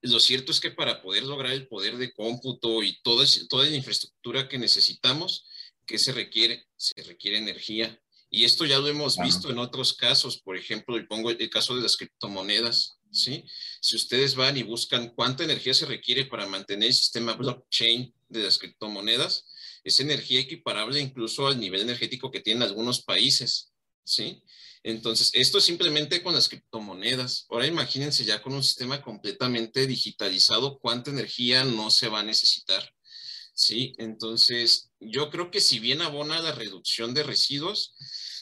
[0.02, 3.76] Lo cierto es que para poder lograr el poder de cómputo y toda, toda la
[3.76, 5.48] infraestructura que necesitamos,
[5.86, 6.66] ¿qué se requiere?
[6.76, 11.06] Se requiere energía, y esto ya lo hemos visto en otros casos, por ejemplo, y
[11.06, 13.46] pongo el caso de las criptomonedas, ¿sí?
[13.80, 18.44] Si ustedes van y buscan cuánta energía se requiere para mantener el sistema blockchain de
[18.44, 19.46] las criptomonedas,
[19.86, 23.72] es energía equiparable incluso al nivel energético que tienen algunos países,
[24.04, 24.44] ¿sí?
[24.84, 27.46] Entonces, esto es simplemente con las criptomonedas.
[27.50, 32.92] Ahora imagínense ya con un sistema completamente digitalizado, cuánta energía no se va a necesitar.
[33.54, 37.96] Sí, entonces yo creo que si bien abona la reducción de residuos,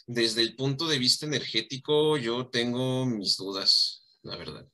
[0.07, 4.67] desde el punto de vista energético, yo tengo mis dudas, la verdad.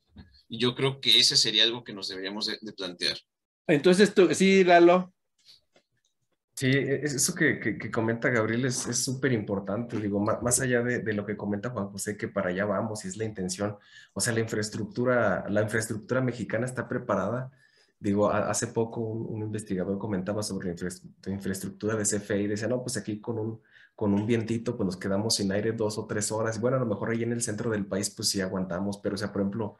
[0.48, 3.16] Y yo creo que ese sería algo que nos deberíamos de, plantear.
[3.66, 5.14] Entonces, tú, sí, Lalo.
[6.54, 11.24] Sí, eso que, que, comenta Gabriel es súper importante, digo, más, allá de, de, lo
[11.24, 13.78] que comenta Juan José, que para allá vamos y es la intención,
[14.12, 17.50] o sea, la infraestructura, la infraestructura mexicana está preparada,
[18.00, 22.96] digo, hace poco un, investigador comentaba sobre la infraestructura de CFE y decía, no, pues
[22.96, 23.60] aquí con un,
[23.94, 26.56] con un vientito, pues nos quedamos sin aire dos o tres horas.
[26.56, 29.14] Y bueno, a lo mejor ahí en el centro del país, pues sí aguantamos, pero
[29.14, 29.76] o sea, por ejemplo,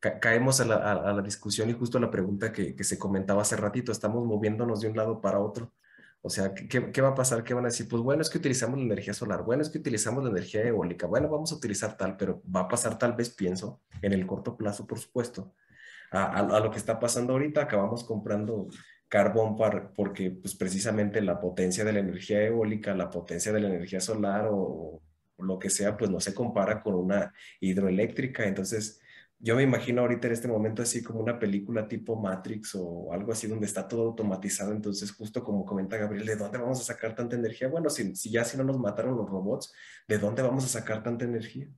[0.00, 4.24] caemos a la, discusión y justo a la pregunta que, se comentaba hace ratito, estamos
[4.26, 5.72] moviéndonos de un lado para otro.
[6.22, 7.44] O sea, ¿qué, va a pasar?
[7.44, 7.88] ¿Qué van a decir?
[7.88, 11.06] Pues bueno, es que utilizamos la energía solar, bueno, es que utilizamos la energía eólica,
[11.06, 14.56] bueno, vamos a utilizar tal, pero va a pasar tal vez, pienso, en el corto
[14.56, 15.54] plazo, por supuesto,
[16.10, 18.68] a, lo que está pasando ahorita, acabamos comprando
[19.08, 19.56] carbón
[19.94, 24.48] porque pues precisamente la potencia de la energía eólica, la potencia de la energía solar
[24.50, 25.02] o,
[25.38, 28.44] lo que sea, pues no se compara con una hidroeléctrica.
[28.46, 29.00] Entonces,
[29.38, 33.32] yo me imagino ahorita en este momento así como una película tipo Matrix o algo
[33.32, 34.72] así donde está todo automatizado.
[34.72, 37.68] Entonces, justo como comenta Gabriel, ¿de dónde vamos a sacar tanta energía?
[37.68, 39.72] Bueno, si ya si no nos mataron los robots,
[40.06, 41.68] ¿de dónde vamos a sacar tanta energía?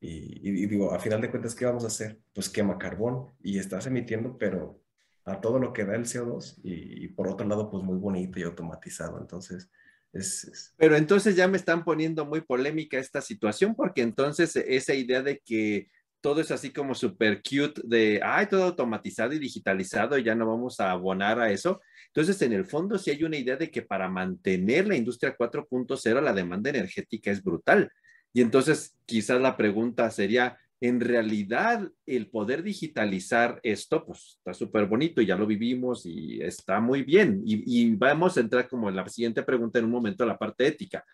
[0.00, 2.18] Y, y, digo, a final de cuentas, ¿qué vamos a hacer?
[2.32, 4.80] Pues quema carbón y estás emitiendo, pero
[5.24, 8.42] a todo lo que da el CO2 y, por otro lado, pues muy bonito y
[8.42, 9.20] automatizado.
[9.20, 9.70] Entonces,
[10.12, 15.22] es, Pero entonces ya me están poniendo muy polémica esta situación porque entonces esa idea
[15.22, 15.88] de que
[16.20, 20.46] todo es así como súper cute de, ay, todo automatizado y digitalizado y ya no
[20.46, 21.80] vamos a abonar a eso.
[22.08, 26.20] Entonces, en el fondo, sí hay una idea de que para mantener la industria 4.0,
[26.20, 27.90] la demanda energética es brutal.
[28.32, 34.86] Y entonces, quizás la pregunta sería, en realidad el poder digitalizar esto, pues está súper
[34.86, 37.42] bonito y ya lo vivimos y está muy bien.
[37.44, 41.04] Y, vamos a entrar como en la siguiente pregunta en un momento la parte ética.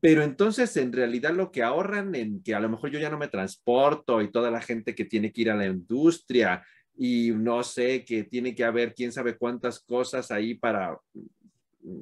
[0.00, 3.18] Pero entonces, en realidad, lo que ahorran en que a lo mejor yo ya no
[3.18, 6.64] me transporto y toda la gente que tiene que ir a la industria
[6.96, 10.98] y no sé, que tiene que haber quién sabe cuántas cosas ahí para,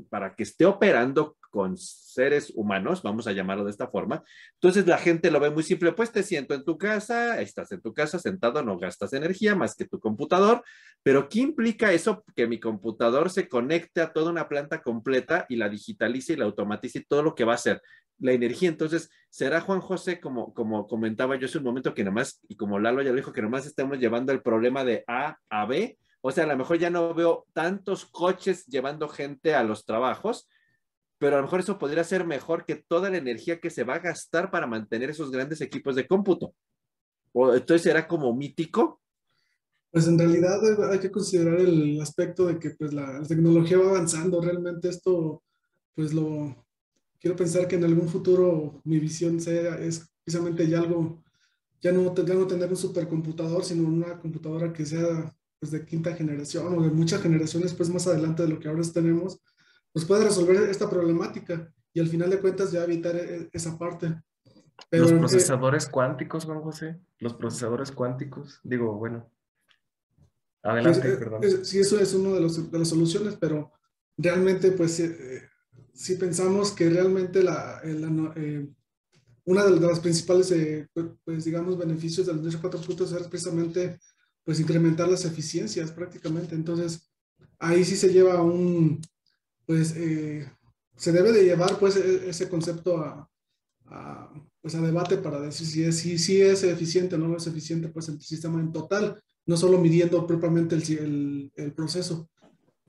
[0.09, 4.25] para que esté operando con seres humanos, vamos a llamarlo de esta forma.
[4.55, 7.81] Entonces la gente lo ve muy simple, pues te siento en tu casa, estás en
[7.81, 10.65] tu casa sentado, no gastas energía más que tu computador,
[11.05, 12.25] pero ¿qué implica eso?
[12.35, 16.47] Que mi computador se conecte a toda una planta completa y la digitalice y la
[16.47, 17.81] automatice todo lo que va a hacer
[18.19, 18.69] la energía.
[18.69, 22.81] Entonces, será Juan José, como, como comentaba yo hace un momento, que nomás, y como
[22.81, 25.99] Lalo ya lo dijo, que nomás estamos llevando el problema de A a B.
[26.21, 30.49] O sea, a lo mejor ya no veo tantos coches llevando gente a los trabajos,
[31.19, 33.95] pero a lo mejor eso podría ser mejor que toda la energía que se va
[33.95, 36.55] a gastar para mantener esos grandes equipos de cómputo.
[37.33, 39.01] O entonces era como mítico.
[39.91, 44.41] Pues en realidad hay que considerar el aspecto de que pues la, tecnología va avanzando.
[44.41, 45.43] Realmente esto,
[45.95, 46.55] pues lo
[47.21, 51.23] quiero pensar que en algún futuro mi visión sea es precisamente ya algo,
[51.81, 56.15] ya no, ya no tener un supercomputador, sino una computadora que sea pues de quinta
[56.15, 59.41] generación o de muchas generaciones pues más adelante de lo que ahora tenemos
[59.95, 64.21] pues puede resolver esta problemática y al final de cuentas ya evitar e, esa parte.
[64.91, 69.31] los procesadores cuánticos, Juan José, los procesadores cuánticos, digo, bueno.
[70.65, 71.43] Adelante, eh, perdón.
[71.65, 73.71] sí, eso es una de, de, las soluciones, pero
[74.17, 75.49] realmente, pues, eh,
[75.93, 78.67] si pensamos que realmente la, eh,
[79.45, 80.53] una de las principales,
[81.23, 84.01] pues, digamos, beneficios del industria 4.0 es precisamente,
[84.43, 86.57] pues, incrementar las eficiencias prácticamente.
[86.57, 87.13] Entonces,
[87.61, 89.01] ahí sí se lleva un,
[89.67, 90.51] pues eh,
[90.97, 93.29] se debe de llevar pues e, ese concepto a,
[94.61, 97.89] pues, a debate para decir si es, si, si es eficiente o no es eficiente
[97.89, 102.29] pues el sistema en total, no solo midiendo propiamente el, el, proceso.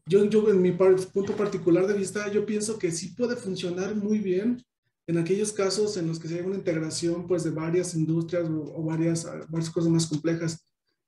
[0.08, 4.20] Yo, yo en mi punto particular de vista, yo pienso que sí puede funcionar muy
[4.20, 4.64] bien
[5.08, 8.84] en aquellos casos en los que se hay una integración pues de varias industrias o,
[8.84, 10.66] varias, varias cosas más complejas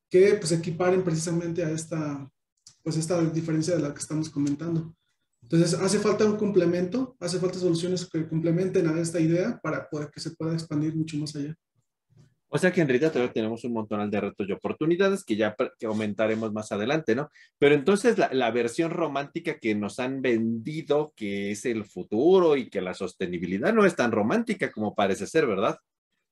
[0.10, 2.30] que pues equiparen precisamente a esta,
[2.84, 4.96] pues esta diferencia de la que estamos comentando.
[5.50, 10.10] Entonces, hace falta un complemento, hace falta soluciones que complementen a esta idea para poder
[10.12, 11.56] que se pueda expandir mucho más allá.
[12.50, 15.56] O sea que en realidad todavía tenemos un montón de retos y oportunidades que ya
[15.80, 17.30] que aumentaremos más adelante, ¿no?
[17.58, 22.70] Pero entonces la, la, versión romántica que nos han vendido, que es el futuro y
[22.70, 25.78] que la sostenibilidad no es tan romántica como parece ser, ¿verdad?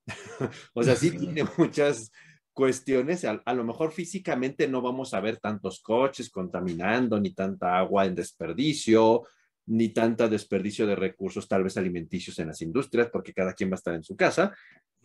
[0.74, 2.12] o sea, sí tiene muchas,
[2.56, 8.06] cuestiones, a, lo mejor físicamente no vamos a ver tantos coches contaminando, ni tanta agua
[8.06, 9.24] en desperdicio,
[9.66, 13.74] ni tanta desperdicio de recursos tal vez alimenticios en las industrias, porque cada quien va
[13.74, 14.56] a estar en su casa,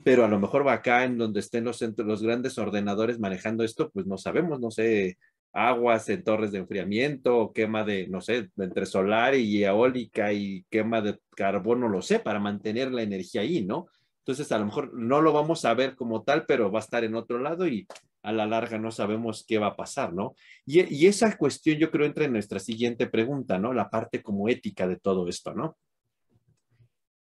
[0.05, 3.91] pero a lo mejor va acá en donde estén los, los grandes ordenadores manejando esto,
[3.91, 5.19] pues no sabemos, no sé,
[5.53, 11.01] aguas en torres de enfriamiento, quema de, no sé, entre solar y eólica y quema
[11.01, 13.89] de carbono, lo sé, para mantener la energía ahí, ¿no?
[14.21, 17.05] Entonces, a lo mejor no lo vamos a ver como tal, pero va a estar
[17.05, 17.87] en otro lado y
[18.23, 20.35] a la larga no sabemos qué va a pasar, ¿no?
[20.67, 23.73] Y, esa cuestión yo creo entra en nuestra siguiente pregunta, ¿no?
[23.73, 25.77] La parte como ética de todo esto, ¿no?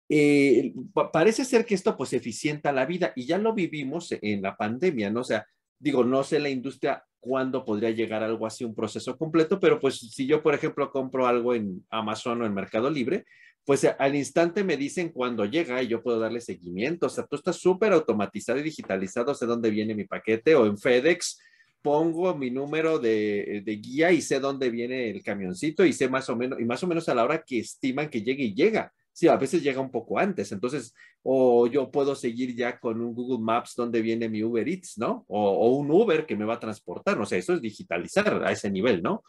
[0.08, 0.72] Eh,
[1.12, 5.10] parece ser que esto pues eficienta la vida y ya lo vivimos en la pandemia,
[5.10, 5.20] ¿no?
[5.20, 5.46] O sea,
[5.78, 9.98] digo, no sé la industria cuándo podría llegar algo así, un proceso completo, pero pues
[9.98, 13.26] si yo, por ejemplo, compro algo en Amazon o en Mercado Libre,
[13.66, 17.06] pues al instante me dicen cuándo llega y yo puedo darle seguimiento.
[17.06, 20.78] O sea, todo está súper automatizado y digitalizado, sé dónde viene mi paquete o en
[20.78, 21.40] FedEx
[21.82, 26.28] pongo mi número de, de, guía y sé dónde viene el camioncito y sé más
[26.28, 28.92] o menos, y más o menos a la hora que estiman que llegue y llega.
[29.12, 33.14] Sí, a veces llega un poco antes, entonces, o yo puedo seguir ya con un
[33.14, 35.24] Google Maps donde viene mi Uber Eats, ¿no?
[35.28, 38.50] O, o un Uber que me va a transportar, o sea, eso es digitalizar a
[38.50, 39.22] ese nivel, ¿no?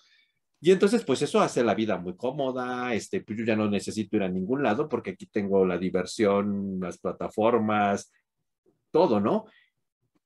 [0.60, 4.16] Y entonces, pues eso hace la vida muy cómoda, este, pues yo ya no necesito
[4.16, 8.12] ir a ningún lado porque aquí tengo la diversión, las plataformas,
[8.92, 9.46] todo, ¿no?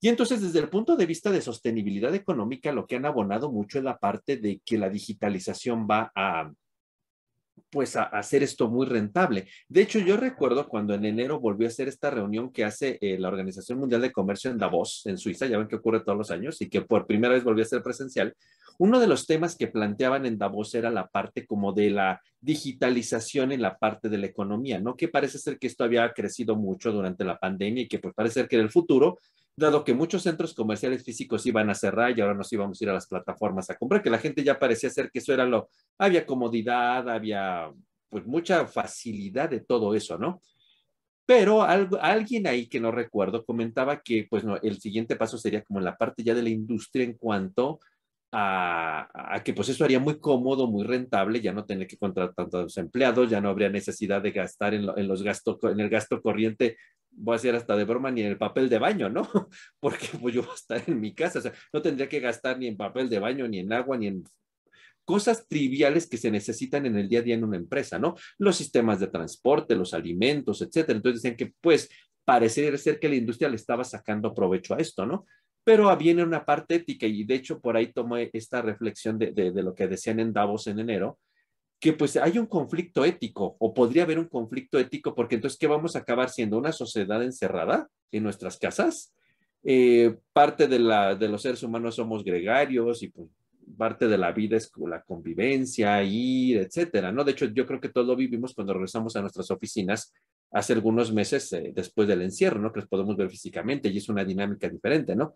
[0.03, 3.77] Y entonces, desde el punto de vista de sostenibilidad económica, lo que han abonado mucho
[3.77, 6.51] es la parte de que la digitalización va a,
[7.69, 9.47] pues, a, hacer esto muy rentable.
[9.69, 13.19] De hecho, yo recuerdo cuando en enero volvió a hacer esta reunión que hace eh,
[13.19, 16.31] la Organización Mundial de Comercio en Davos, en Suiza, ya ven que ocurre todos los
[16.31, 18.33] años, y que por primera vez volvió a ser presencial.
[18.81, 23.51] Uno de los temas que planteaban en Davos era la parte como de la digitalización
[23.51, 24.95] en la parte de la economía, ¿no?
[24.95, 28.39] Que parece ser que esto había crecido mucho durante la pandemia y que pues parece
[28.39, 29.19] ser que en el futuro,
[29.55, 32.89] dado que muchos centros comerciales físicos iban a cerrar y ahora nos íbamos a ir
[32.89, 35.69] a las plataformas a comprar, que la gente ya parecía ser que eso era lo,
[35.99, 37.71] había comodidad, había
[38.09, 40.41] pues mucha facilidad de todo eso, ¿no?
[41.27, 45.77] Pero alguien ahí que no recuerdo comentaba que pues no, el siguiente paso sería como
[45.77, 47.79] en la parte ya de la industria en cuanto
[48.31, 52.77] a, que pues eso haría muy cómodo, muy rentable, ya no tener que contratar tantos
[52.77, 56.77] empleados, ya no habría necesidad de gastar en, los gastos, en el gasto corriente,
[57.11, 59.23] voy a decir hasta de broma, ni en el papel de baño, ¿no?
[59.79, 62.57] Porque pues yo voy a estar en mi casa, o sea, no tendría que gastar
[62.57, 64.23] ni en papel de baño, ni en agua, ni en
[65.03, 68.15] cosas triviales que se necesitan en el día a día en una empresa, ¿no?
[68.37, 70.95] Los sistemas de transporte, los alimentos, etcétera.
[70.95, 71.89] Entonces decían que pues
[72.23, 75.25] parecería ser que la industria le estaba sacando provecho a esto, ¿no?
[75.63, 79.63] Pero viene una parte ética y de hecho por ahí tomé esta reflexión de, de,
[79.63, 81.19] lo que decían en Davos en enero,
[81.79, 85.67] que pues hay un conflicto ético o podría haber un conflicto ético porque entonces, ¿qué
[85.67, 86.57] vamos a acabar siendo?
[86.57, 89.13] ¿Una sociedad encerrada en nuestras casas?
[89.63, 93.29] Eh, parte de, la, de los seres humanos somos gregarios y pues
[93.77, 97.23] parte de la vida es la convivencia, ir, etcétera, ¿no?
[97.23, 100.13] De hecho, yo creo que todo lo vivimos cuando regresamos a nuestras oficinas
[100.51, 102.71] hace algunos meses eh, después del encierro, ¿no?
[102.71, 105.35] Que los podemos ver físicamente y es una dinámica diferente, ¿no?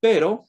[0.00, 0.44] Pero,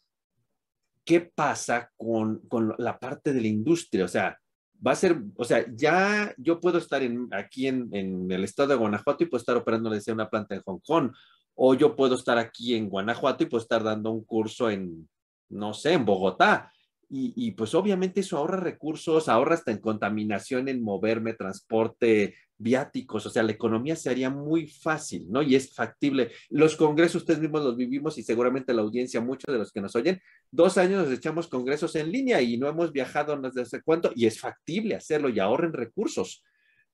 [1.06, 4.06] ¿qué pasa con, con la parte de la industria?
[4.06, 4.38] O sea,
[4.86, 8.76] va a ser, o sea, ya yo puedo estar aquí en, en, el estado de
[8.76, 11.12] Guanajuato y puedo estar operando una planta en Hong Kong,
[11.56, 15.08] o yo puedo estar aquí en Guanajuato y puedo estar dando un curso en,
[15.50, 16.72] no sé, en Bogotá.
[17.14, 23.30] Y, pues obviamente eso ahorra recursos, ahorra hasta en contaminación, en moverme, transporte, viáticos, o
[23.30, 25.42] sea, la economía se haría muy fácil, ¿no?
[25.42, 26.32] Y es factible.
[26.50, 29.94] Los congresos, ustedes mismos los vivimos y seguramente la audiencia, muchos de los que nos
[29.98, 34.14] oyen, dos años nos echamos congresos en línea y no hemos viajado no sé cuánto,
[34.16, 36.46] y es factible hacerlo y ahorren recursos.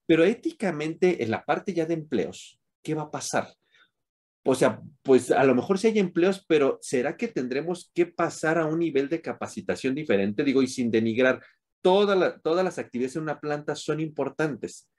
[0.07, 3.49] Pero éticamente, en la parte ya de empleos, ¿qué va a pasar?
[4.49, 8.57] O sea, pues a lo mejor sí hay empleos, pero ¿será que tendremos que pasar
[8.57, 10.45] a un nivel de capacitación diferente?
[10.45, 11.43] Digo, y sin denigrar,
[11.81, 14.89] toda todas las actividades en una planta son importantes,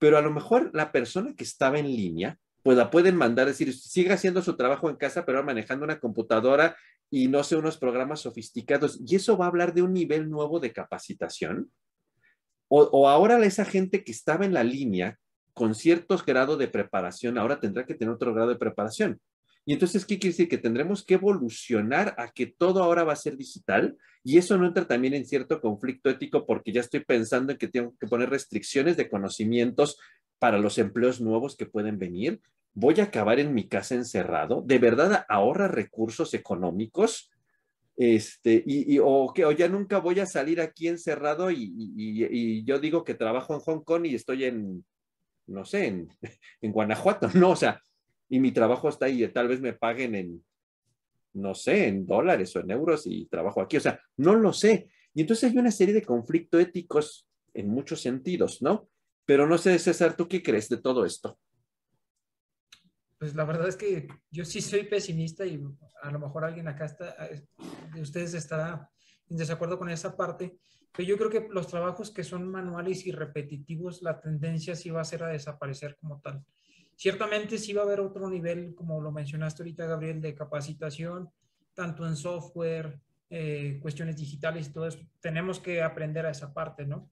[0.00, 3.72] pero a lo mejor la persona que estaba en línea, pues la pueden mandar, decir,
[3.72, 6.76] siga haciendo su trabajo en casa, pero manejando una computadora
[7.08, 9.00] y no sé, unos programas sofisticados.
[9.06, 11.70] Y eso va a hablar de un nivel nuevo de capacitación.
[12.66, 15.16] O, o ahora esa gente que estaba en la línea
[15.56, 19.18] con ciertos grados de preparación, ahora tendrá que tener otro grado de preparación.
[19.64, 20.50] Y entonces, ¿qué quiere decir?
[20.50, 24.66] Que tendremos que evolucionar a que todo ahora va a ser digital y eso no
[24.66, 28.28] entra también en cierto conflicto ético porque ya estoy pensando en que tengo que poner
[28.28, 29.98] restricciones de conocimientos
[30.38, 32.38] para los empleos nuevos que pueden venir.
[32.74, 34.60] Voy a acabar en mi casa encerrado.
[34.60, 37.30] ¿De verdad ahorra recursos económicos?
[37.96, 42.78] Este, y, o, que, o ya nunca voy a salir aquí encerrado y, y yo
[42.78, 44.84] digo que trabajo en Hong Kong y estoy en,
[45.46, 46.08] no sé, en,
[46.60, 47.50] en, Guanajuato, ¿no?
[47.50, 47.82] O sea,
[48.28, 50.44] y mi trabajo está ahí, tal vez me paguen en,
[51.34, 54.88] no sé, en dólares o en euros y trabajo aquí, o sea, no lo sé.
[55.14, 58.88] Y entonces hay una serie de conflictos éticos en muchos sentidos, ¿no?
[59.24, 61.38] Pero no sé, César, ¿tú qué crees de todo esto?
[63.18, 65.62] Pues la verdad es que yo sí soy pesimista y
[66.02, 67.16] a lo mejor alguien acá está,
[67.94, 68.90] de ustedes estará
[69.28, 70.58] en desacuerdo con esa parte,
[71.04, 75.04] yo creo que los trabajos que son manuales y repetitivos, la tendencia sí va a
[75.04, 76.44] ser a desaparecer como tal.
[76.94, 81.30] Ciertamente sí va a haber otro nivel, como lo mencionaste ahorita, Gabriel, de capacitación,
[81.74, 85.00] tanto en software, eh, cuestiones digitales y todo eso.
[85.20, 87.10] Tenemos que aprender a esa parte, ¿no?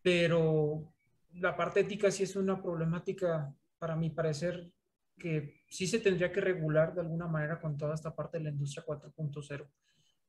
[0.00, 0.94] Pero
[1.34, 4.70] la parte ética sí es una problemática, para mi parecer,
[5.18, 8.50] que sí se tendría que regular de alguna manera con toda esta parte de la
[8.50, 9.68] industria 4.0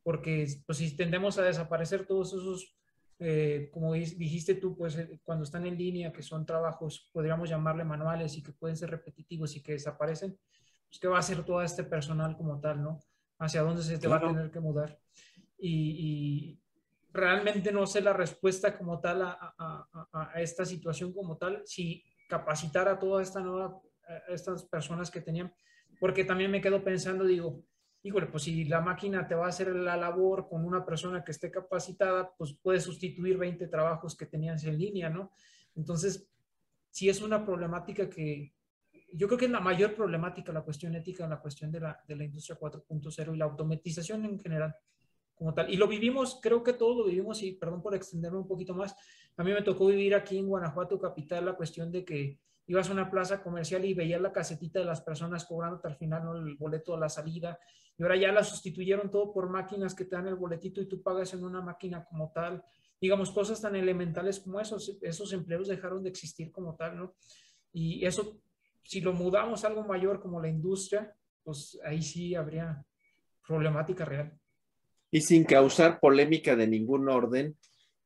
[0.04, 2.76] porque pues si tendemos a desaparecer todos esos,
[3.22, 7.84] eh, como dijiste tú, pues eh, cuando están en línea, que son trabajos, podríamos llamarle
[7.84, 10.40] manuales y que pueden ser repetitivos y que desaparecen,
[10.88, 13.00] pues qué va a hacer todo este personal como tal, ¿no?
[13.38, 14.28] Hacia dónde se te claro.
[14.28, 14.98] va a tener que mudar.
[15.58, 16.60] Y, y,
[17.12, 22.04] realmente no sé la respuesta como tal a, a, a, esta situación como tal, si
[22.30, 25.52] capacitar a toda esta nueva, a estas personas que tenían,
[26.00, 27.64] porque también me quedo pensando, digo,
[28.04, 31.32] híjole, pues si la máquina te va a hacer la labor con una persona que
[31.32, 35.32] esté capacitada, pues puede sustituir 20 trabajos que tenías en línea, ¿no?
[35.76, 36.30] Entonces,
[36.90, 38.54] sí es una problemática que
[39.12, 42.16] yo creo que es la mayor problemática, la cuestión ética, la cuestión de la, de
[42.16, 44.76] la industria 4.0 y la automatización en general
[45.34, 45.70] como tal.
[45.74, 48.96] Y lo vivimos, creo que todos lo vivimos, y perdón por extenderme un poquito más,
[49.38, 52.92] a mí me tocó vivir aquí en Guanajuato capital la cuestión de que ibas a
[52.92, 56.36] una plaza comercial y veías la casetita de las personas cobrando al final ¿no?
[56.36, 57.58] el boleto de la salida.
[58.00, 61.02] Y ahora ya la sustituyeron todo por máquinas que te dan el boletito y tú
[61.02, 62.64] pagas en una máquina como tal.
[63.00, 67.16] Digamos, cosas tan elementales como esos, esos empleos dejaron de existir como tal, ¿no?
[67.74, 68.40] Y eso,
[68.84, 72.86] si lo mudamos a algo mayor como la industria, pues ahí sí habría
[73.46, 74.32] problemática real.
[75.12, 77.58] Y sin causar polémica de ningún orden,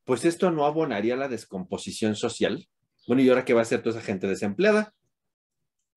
[0.06, 2.68] pues esto no abonaría la descomposición social.
[3.08, 4.92] Bueno, ¿y ahora qué va a hacer toda esa gente desempleada?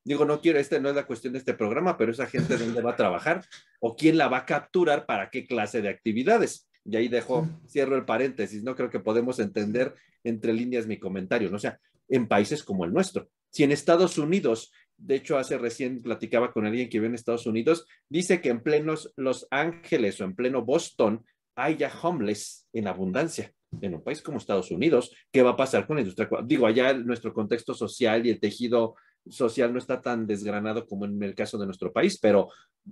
[0.06, 2.80] Digo, no quiero, esta no es la cuestión de este programa, pero esa gente dónde
[2.80, 3.44] va a trabajar
[3.80, 6.68] o quién la va a capturar para qué clase de actividades.
[6.84, 11.50] Y ahí dejo, cierro el paréntesis, no creo que podemos entender entre líneas mi comentario,
[11.50, 11.56] ¿no?
[11.56, 13.28] O sea, en países como el nuestro.
[13.50, 17.46] Si en Estados Unidos, de hecho, hace recién platicaba con alguien que vive en Estados
[17.48, 21.24] Unidos, dice que en plenos Los Ángeles o en pleno Boston
[21.56, 25.86] hay ya homeless en abundancia en un país como Estados Unidos, ¿qué va a pasar
[25.86, 26.28] con la industria?
[26.44, 28.94] Digo, allá nuestro contexto social y el tejido
[29.28, 32.48] social no está tan desgranado como en el caso de nuestro país, pero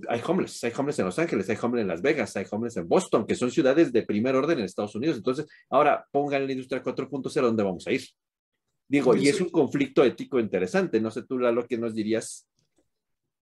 [0.08, 2.88] hay homeless, hay homeless en Los Ángeles, hay homeless en Las Vegas, hay homeless en
[2.88, 5.16] Boston, que son ciudades de primer orden en Estados Unidos.
[5.16, 8.02] Entonces, ahora pongan la industria 4.0, ¿dónde vamos a ir?
[8.88, 11.00] Digo, y es un conflicto ético interesante.
[11.00, 12.46] No sé tú, Lalo, ¿qué nos dirías?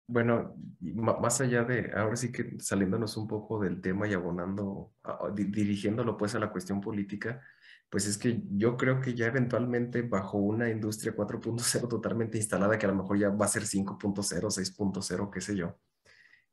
[0.07, 4.93] Bueno, más allá de, ahora sí que saliéndonos un poco del tema y abonando,
[5.33, 7.41] dirigiéndolo pues a la cuestión política,
[7.89, 12.85] pues es que yo creo que ya eventualmente bajo una industria 4.0 totalmente instalada, que
[12.85, 15.77] a lo mejor ya va a ser 5.0, 6.0, qué sé yo,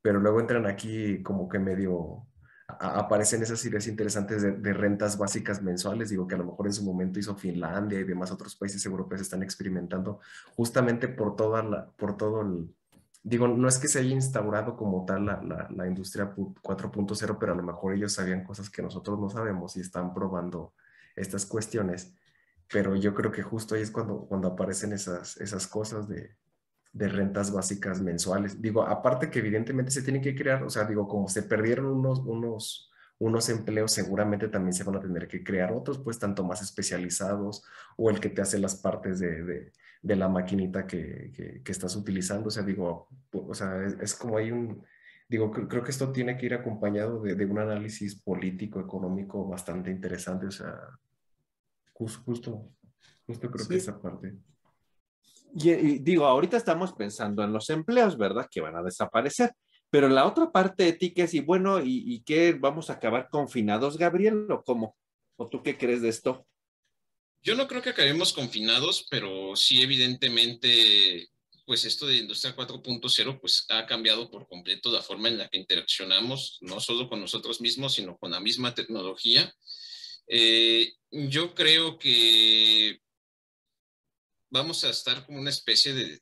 [0.01, 2.27] pero luego entran aquí como que medio
[2.67, 6.73] aparecen esas ideas interesantes de, de, rentas básicas mensuales, digo que a lo mejor en
[6.73, 10.19] su momento hizo Finlandia y demás otros países europeos están experimentando
[10.55, 12.75] justamente por toda la, por todo el,
[13.21, 17.53] digo, no es que se haya instaurado como tal la, la, la industria 4.0, pero
[17.53, 20.73] a lo mejor ellos sabían cosas que nosotros no sabemos y están probando
[21.15, 22.13] estas cuestiones.
[22.71, 26.35] Pero yo creo que justo ahí es cuando, cuando aparecen esas, esas cosas de,
[26.95, 28.61] de rentas básicas mensuales.
[28.61, 32.19] Digo, aparte que evidentemente se tienen que crear, o sea, digo, como se perdieron unos,
[32.19, 36.61] unos, unos empleos, seguramente también se van a tener que crear otros, pues tanto más
[36.61, 37.63] especializados
[37.97, 39.71] o el que te hace las partes de,
[40.05, 41.31] de la maquinita que,
[41.63, 42.47] que, estás utilizando.
[42.47, 44.83] O sea, digo, o sea, es, como hay un,
[45.27, 49.89] digo, creo, que esto tiene que ir acompañado de, de, un análisis político, económico bastante
[49.91, 50.45] interesante.
[50.45, 50.79] O sea,
[51.95, 52.71] justo, justo,
[53.25, 54.35] justo creo que esa parte.
[55.55, 58.47] Y, digo, ahorita estamos pensando en los empleos, ¿verdad?
[58.51, 59.53] Que van a desaparecer.
[59.89, 63.97] Pero la otra parte ética es, y bueno, ¿y, y qué vamos a acabar confinados,
[63.97, 64.51] Gabriel?
[64.51, 64.97] ¿O cómo?
[65.37, 66.45] ¿O tú qué crees de esto?
[67.41, 71.29] Yo no creo que acabemos confinados, pero sí evidentemente,
[71.65, 75.59] pues esto de Industria 4.0, pues ha cambiado por completo la forma en la que
[75.59, 79.53] interaccionamos, no solo con nosotros mismos, sino con la misma tecnología.
[80.27, 82.99] Eh, yo creo que
[84.49, 86.19] vamos a estar como una especie de,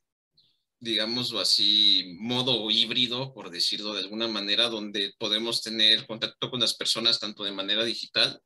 [0.80, 6.74] digámoslo así, modo híbrido, por decirlo de alguna manera, donde podemos tener contacto con las
[6.74, 8.40] personas tanto de manera digital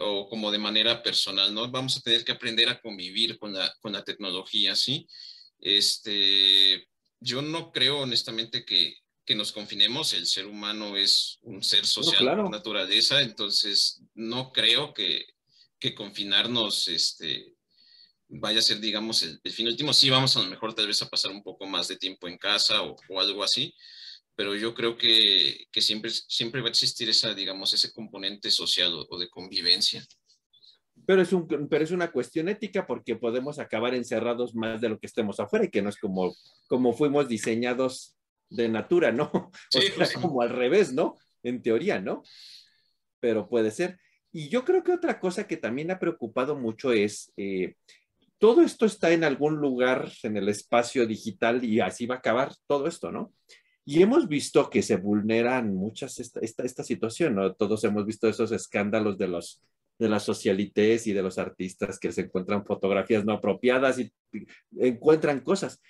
[0.00, 1.70] o como de manera personal, ¿no?
[1.70, 5.06] Vamos a tener que aprender a convivir con la, con la tecnología, ¿sí?
[5.58, 6.88] Este,
[7.20, 12.36] yo no creo honestamente que, que nos confinemos, el ser humano es un ser social
[12.36, 15.24] por naturaleza, entonces no creo que,
[15.78, 17.54] que confinarnos este,
[18.28, 19.92] vaya a ser, digamos, el, fin último.
[19.92, 22.38] Sí, vamos a lo mejor tal vez a pasar un poco más de tiempo en
[22.38, 23.74] casa o, o algo así,
[24.34, 28.92] pero yo creo que, que, siempre, siempre va a existir esa, digamos, ese componente social
[29.08, 30.04] o, de convivencia.
[31.06, 34.98] Pero es, un, pero es una cuestión ética porque podemos acabar encerrados más de lo
[34.98, 36.34] que estemos afuera y que no es como,
[36.68, 38.14] como fuimos diseñados
[38.54, 39.30] de natura, ¿no?
[39.74, 41.16] o sea, como al revés, ¿no?
[41.42, 42.22] En teoría, ¿no?
[43.20, 43.98] Pero puede ser.
[44.32, 47.74] Y yo creo que otra cosa que también ha preocupado mucho es, eh,
[48.38, 52.52] todo esto está en algún lugar en el espacio digital y así va a acabar
[52.66, 53.32] todo esto, ¿no?
[53.84, 57.54] Y hemos visto que se vulneran muchas esta, esta, situación, ¿no?
[57.54, 59.62] Todos hemos visto esos escándalos de los
[59.98, 64.12] de las socialites y de los artistas que se encuentran fotografías no apropiadas y,
[64.78, 65.80] encuentran cosas.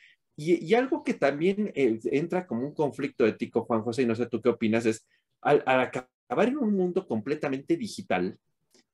[0.45, 4.27] Y, algo que también eh, entra como un conflicto ético, Juan José, y no sé
[4.27, 5.07] tú qué opinas, es
[5.41, 8.39] al, acabar en un mundo completamente digital,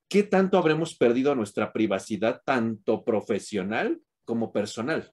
[0.08, 5.12] ¿qué tanto habremos perdido nuestra privacidad, tanto profesional como personal?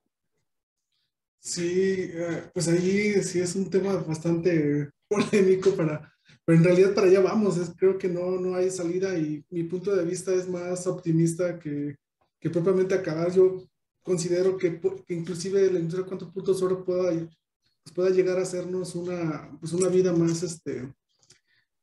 [1.40, 6.12] Sí, eh, pues ahí sí es un tema bastante polémico para,
[6.44, 9.64] pero en realidad para allá vamos, es, creo que no, no hay salida y mi
[9.64, 11.96] punto de vista es más optimista que,
[12.40, 13.32] que propiamente acabar.
[13.32, 13.64] Yo
[14.06, 18.94] considero que, que inclusive la industria cuántos puntos oro pueda, pues pueda llegar a hacernos
[18.94, 20.94] una, pues una vida más, este,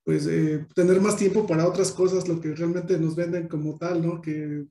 [0.04, 4.06] pues eh, tener más tiempo para otras cosas, lo que realmente nos venden como tal,
[4.06, 4.22] ¿no?
[4.22, 4.66] Que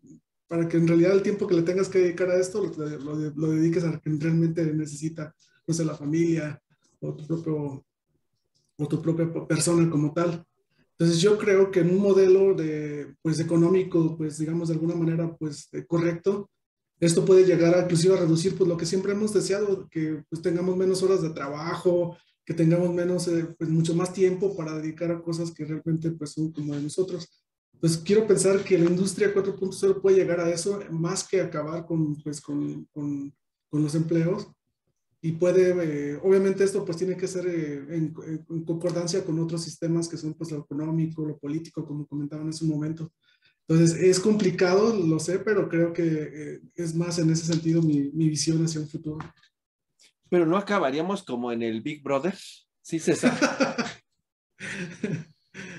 [0.48, 3.52] para que en realidad el tiempo que le tengas que dedicar a esto lo, lo,
[3.52, 5.36] dediques a lo que realmente necesita,
[5.68, 6.62] no sé, la familia
[7.02, 7.86] o tu, propio,
[8.78, 10.46] o tu propia persona como tal.
[10.92, 15.36] Entonces yo creo que en un modelo de, pues, económico, pues digamos de alguna manera,
[15.36, 16.50] pues correcto,
[17.02, 20.42] esto puede llegar a inclusive a reducir pues lo que siempre hemos deseado, que pues
[20.42, 25.12] tengamos menos horas de trabajo, que tengamos menos, eh, pues mucho más tiempo para dedicar
[25.12, 27.28] a cosas que realmente pues son como de nosotros.
[27.80, 32.16] Pues quiero pensar que la industria 4.0 puede llegar a eso más que acabar con,
[32.22, 33.34] pues, con, con,
[33.68, 34.48] con los empleos.
[35.24, 38.12] Y puede, eh, obviamente esto pues tiene que ser eh, en,
[38.66, 42.66] concordancia con otros sistemas que son pues lo económico, lo político, como comentaban en su
[42.66, 43.12] momento.
[43.72, 48.12] Entonces es complicado, lo sé, pero creo que eh, es más en ese sentido mi,
[48.12, 49.20] mi visión hacia un futuro.
[50.30, 52.36] Pero no acabaríamos como en el Big Brother,
[52.82, 53.32] sí, César.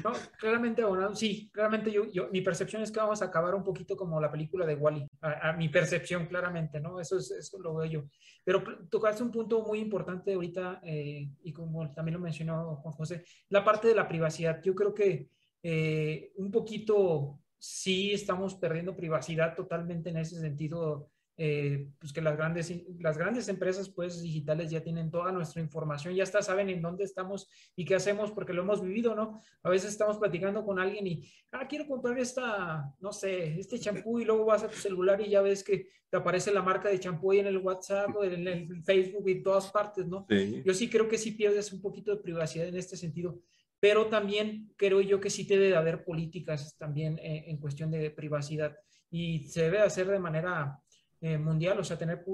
[0.04, 3.62] No, claramente, bueno, sí, claramente yo, yo, mi percepción es que vamos a acabar un
[3.62, 6.98] poquito como la película de Wally, a, mi percepción claramente, ¿no?
[6.98, 8.04] Eso es eso lo veo yo.
[8.44, 13.24] Pero tocaste un punto muy importante ahorita, eh, y como también lo mencionó Juan José,
[13.48, 14.60] la parte de la privacidad.
[14.62, 15.28] Yo creo que
[15.62, 22.36] eh, un poquito sí estamos perdiendo privacidad totalmente en ese sentido eh, pues que las
[22.36, 26.82] grandes, las grandes empresas pues digitales ya tienen toda nuestra información, ya hasta saben en
[26.82, 29.40] dónde estamos y qué hacemos porque lo hemos vivido, ¿no?
[29.62, 34.18] A veces estamos platicando con alguien y, ah, quiero comprar esta, no sé, este champú
[34.18, 36.98] y luego vas a tu celular y ya ves que te aparece la marca de
[36.98, 40.26] champú ahí en el WhatsApp o en el Facebook y todas partes, ¿no?
[40.64, 43.40] Yo sí creo que sí pierdes un poquito de privacidad en este sentido
[43.82, 48.12] pero también creo yo que sí debe de haber políticas también eh, en cuestión de
[48.12, 48.76] privacidad
[49.10, 50.78] y se debe hacer de manera
[51.20, 52.24] eh, mundial, o sea, tener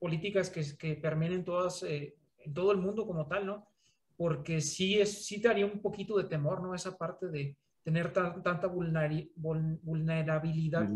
[0.00, 3.68] políticas que, que permeen todas, eh, en todo el mundo como tal, ¿no?
[4.16, 6.74] Porque sí, es, sí te haría un poquito de temor, ¿no?
[6.74, 10.88] Esa parte de tener tanta vulnerabilidad.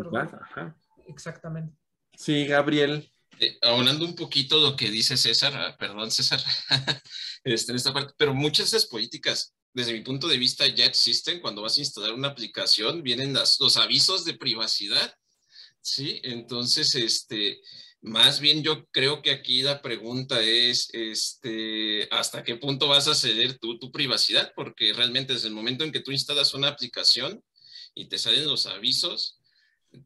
[1.06, 1.76] Exactamente.
[2.16, 3.08] Sí, Gabriel.
[3.38, 6.40] Eh, aunando un poquito lo que dice César, ah, perdón César,
[7.44, 10.86] este, en esta parte, pero muchas de esas políticas, desde mi punto de vista, ya
[10.86, 11.40] existen.
[11.40, 15.14] Cuando vas a instalar una aplicación, vienen los avisos de privacidad
[15.82, 17.60] Sí, entonces, este,
[18.02, 23.14] más bien yo creo que aquí la pregunta es, este, ¿hasta qué punto vas a
[23.14, 24.52] ceder tú tu privacidad?
[24.54, 27.42] Porque realmente desde el momento en que tú instalas una aplicación
[27.94, 29.39] y te salen los avisos,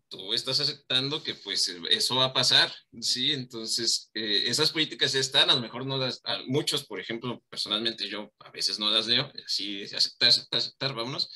[0.09, 3.33] tú estás aceptando que pues eso va a pasar, ¿sí?
[3.33, 8.09] Entonces, eh, esas políticas están, a lo mejor no las, a muchos, por ejemplo, personalmente
[8.09, 11.31] yo a veces no las leo, así, aceptar, aceptar, aceptar, vámonos.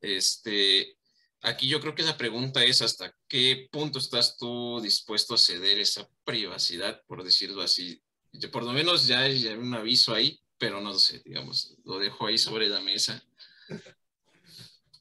[0.00, 0.96] Este,
[1.44, 5.80] Aquí yo creo que la pregunta es hasta qué punto estás tú dispuesto a ceder
[5.80, 8.00] esa privacidad, por decirlo así.
[8.30, 12.26] Yo por lo menos ya hay un aviso ahí, pero no sé, digamos, lo dejo
[12.26, 13.20] ahí sobre la mesa.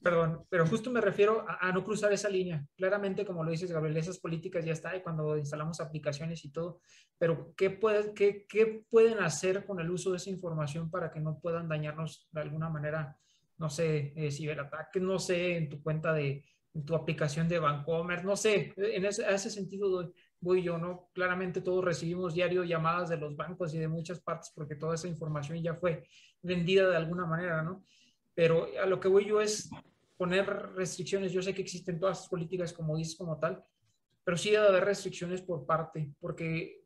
[0.01, 2.65] Perdón, pero justo me refiero a, no cruzar esa línea.
[2.75, 6.81] Claramente, como lo dices, Gabriel, esas políticas ya están cuando instalamos aplicaciones y todo,
[7.19, 11.19] pero ¿qué, puede, qué, ¿qué pueden hacer con el uso de esa información para que
[11.19, 13.15] no puedan dañarnos de alguna manera
[13.61, 16.43] no sé, eh, ciberataques, no sé, en tu cuenta de,
[16.73, 21.11] en tu aplicación de Bancomer, no sé, en ese, ese sentido voy yo, ¿no?
[21.13, 25.07] Claramente todos recibimos diario llamadas de los bancos y de muchas partes porque toda esa
[25.07, 26.07] información ya fue
[26.41, 27.85] vendida de alguna manera, ¿no?
[28.33, 29.69] Pero a lo que voy yo es
[30.21, 30.45] poner
[30.75, 31.31] restricciones.
[31.31, 33.65] Yo sé que existen todas las políticas, como dices, como tal,
[34.23, 36.85] pero sí debe haber restricciones por parte, porque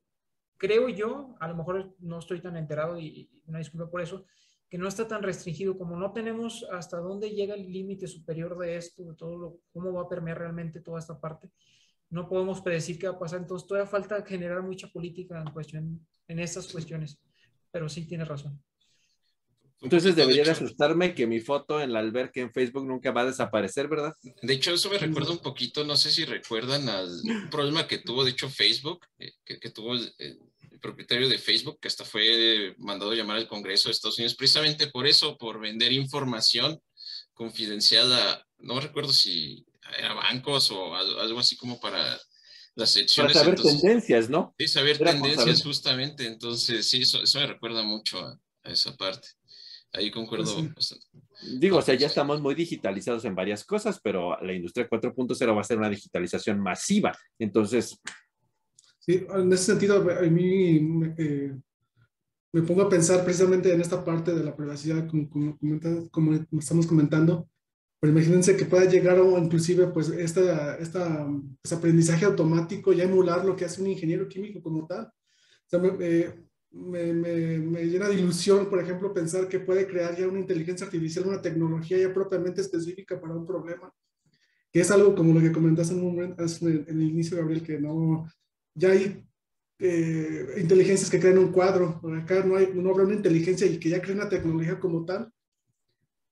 [0.56, 4.26] creo yo, a lo mejor no estoy tan enterado y, y una disculpa por eso,
[4.70, 8.78] que no está tan restringido, como no tenemos hasta dónde llega el límite superior de
[8.78, 11.52] esto, de todo lo, cómo va a permear realmente toda esta parte,
[12.10, 13.42] no podemos predecir qué va a pasar.
[13.42, 17.20] Entonces, todavía falta generar mucha política en cuestión, en estas cuestiones.
[17.70, 18.64] Pero sí tienes razón.
[19.86, 23.26] Entonces debería de asustarme que mi foto en la alberca en Facebook nunca va a
[23.26, 24.14] desaparecer, ¿verdad?
[24.42, 27.10] De hecho, eso me recuerda un poquito, no sé si recuerdan al
[27.52, 29.96] problema que tuvo, de hecho, Facebook, eh, que, tuvo
[30.82, 34.88] propietario de Facebook, que hasta fue mandado a llamar al Congreso de Estados Unidos, precisamente
[34.88, 36.80] por eso, por vender información
[37.34, 39.66] confidencial a, no recuerdo si
[39.98, 42.20] era bancos o algo así como para
[42.76, 43.34] las secciones.
[43.34, 44.54] Para saber tendencias, ¿no?
[44.58, 46.28] Sí, saber tendencias justamente.
[46.28, 49.28] Entonces, sí, eso, me recuerda mucho a, esa parte.
[49.96, 51.06] Ahí concuerdo bastante.
[51.60, 55.62] Digo, o sea, ya estamos muy digitalizados en varias cosas, pero la industria 4.0 va
[55.62, 57.16] a ser una digitalización masiva.
[57.40, 58.00] Entonces,
[59.06, 61.56] Sí, en ese sentido, a mí eh,
[62.52, 65.30] me pongo a pensar precisamente en esta parte de la privacidad, como,
[66.10, 67.48] como, estamos comentando,
[68.00, 71.28] pero imagínense que pueda llegar o inclusive pues esta, esta
[71.62, 75.06] pues, aprendizaje automático, ya emular lo que hace un ingeniero químico como tal.
[75.06, 75.80] O sea,
[76.76, 80.86] me, me, me, llena de ilusión, por ejemplo, pensar que puede crear ya una inteligencia
[80.86, 83.92] artificial, una tecnología ya propiamente específica para un problema,
[84.72, 88.30] que es algo como lo que comentaste en, el inicio, Gabriel, que no,
[88.74, 89.26] ya hay
[89.80, 93.90] eh, inteligencias que crean un cuadro, acá no, hay, no habrá una inteligencia y que
[93.90, 95.32] ya crea una tecnología como tal.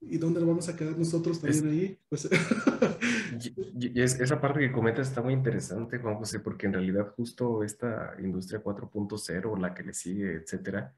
[0.10, 2.00] ¿Y dónde lo vamos a quedar nosotros también ahí?
[2.10, 2.30] Pues...
[3.80, 8.14] y, esa parte que comentas está muy interesante, Juan José, porque en realidad justo esta
[8.20, 10.94] industria 4.0, la que le sigue, etcétera,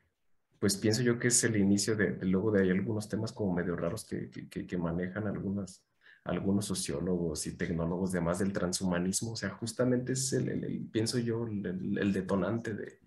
[0.59, 3.75] pues pienso yo que es el inicio de, luego de hay algunos temas como medio
[3.75, 5.83] raros que, que, que manejan algunas
[6.25, 9.33] algunos sociólogos y tecnólogos de más del transhumanismo.
[9.33, 12.99] O sea, justamente es el, pienso yo, el, detonante de,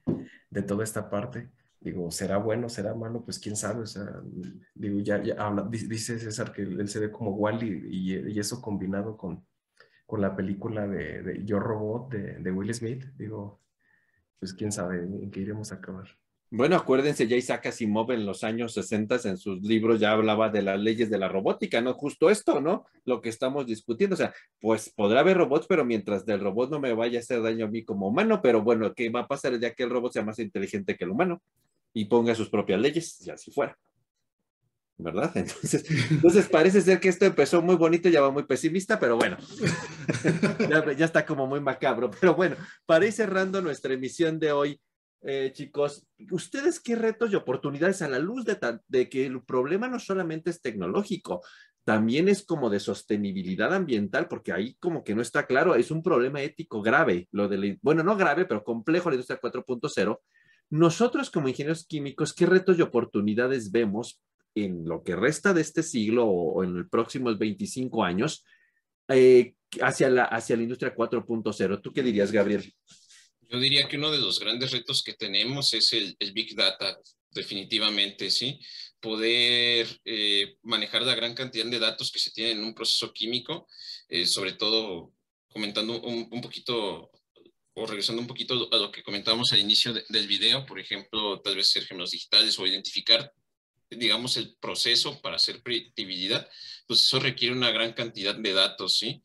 [0.50, 1.50] de, toda esta parte.
[1.80, 3.24] Digo, ¿será bueno, será malo?
[3.24, 3.82] Pues quién sabe.
[3.82, 4.20] O sea,
[4.74, 9.16] digo, ya, habla, dice César que él se ve como Wally y, y, eso combinado
[9.16, 9.46] con,
[10.06, 13.04] con la película de, de Yo Robot de, de Will Smith.
[13.16, 13.60] Digo,
[14.40, 16.08] pues quién sabe en qué iremos a acabar.
[16.50, 20.62] Bueno, acuérdense, ya Isaac Asimov en los años 60 en sus libros ya hablaba de
[20.62, 21.92] las leyes de la robótica, ¿no?
[21.92, 22.86] Justo esto, ¿no?
[23.04, 24.14] Lo que estamos discutiendo.
[24.14, 27.42] O sea, pues podrá haber robots, pero mientras del robot no me vaya a hacer
[27.42, 29.90] daño a mí como humano, pero bueno, ¿qué va a pasar el día que el
[29.90, 31.42] robot sea más inteligente que el humano
[31.92, 33.76] y ponga sus propias leyes, si así fuera?
[34.98, 35.30] ¿verdad?
[35.36, 39.36] Entonces, entonces parece ser que esto empezó muy bonito, ya va muy pesimista, pero bueno,
[40.68, 42.10] ya, ya, está como muy macabro.
[42.20, 44.80] Pero bueno, para ir cerrando nuestra emisión de hoy,
[45.22, 48.58] eh, chicos, ¿ustedes qué retos y oportunidades a la luz de,
[48.88, 51.42] de, que el problema no solamente es tecnológico,
[51.84, 56.02] también es como de sostenibilidad ambiental, porque ahí como que no está claro, es un
[56.02, 60.18] problema ético grave, lo de bueno, no grave, pero complejo la industria 4.0.
[60.70, 64.20] Nosotros como ingenieros químicos, ¿qué retos y oportunidades vemos
[64.54, 68.44] en lo que resta de este siglo o, en los próximos 25 años
[69.08, 71.80] eh, hacia, la, hacia la industria 4.0?
[71.82, 72.72] ¿Tú qué dirías, Gabriel?
[73.50, 76.98] Yo diría que uno de los grandes retos que tenemos es el, Big Data,
[77.30, 78.60] definitivamente, ¿sí?
[79.00, 83.66] Poder eh, manejar la gran cantidad de datos que se tienen en un proceso químico,
[84.08, 85.14] eh, sobre todo
[85.48, 87.10] comentando un, un, poquito
[87.78, 91.54] o regresando un poquito a lo que comentábamos al inicio del video, por ejemplo, tal
[91.54, 93.32] vez ser gemelos digitales o identificar,
[93.88, 96.48] digamos, el proceso para hacer predictibilidad,
[96.86, 99.22] pues eso requiere una gran cantidad de datos, ¿sí?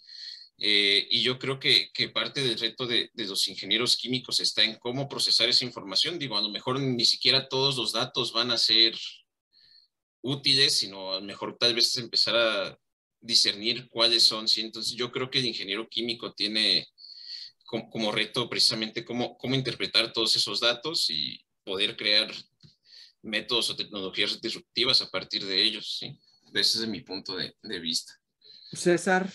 [0.60, 4.64] Eh, y yo creo que, que parte del reto de, de, los ingenieros químicos está
[4.64, 6.20] en cómo procesar esa información.
[6.20, 8.94] Digo, a lo mejor ni siquiera todos los datos van a ser
[10.22, 12.80] útiles, sino a lo mejor tal vez empezar a
[13.20, 14.48] discernir cuáles son.
[14.48, 14.62] ¿sí?
[14.62, 16.88] Entonces yo creo que el ingeniero químico tiene
[17.74, 22.28] como, como reto precisamente cómo, cómo interpretar todos esos datos y poder crear
[23.24, 25.98] métodos o tecnologías disruptivas a partir de ellos.
[25.98, 26.20] ¿sí?
[26.54, 28.14] Ese es mi punto de, de vista.
[28.72, 29.28] César,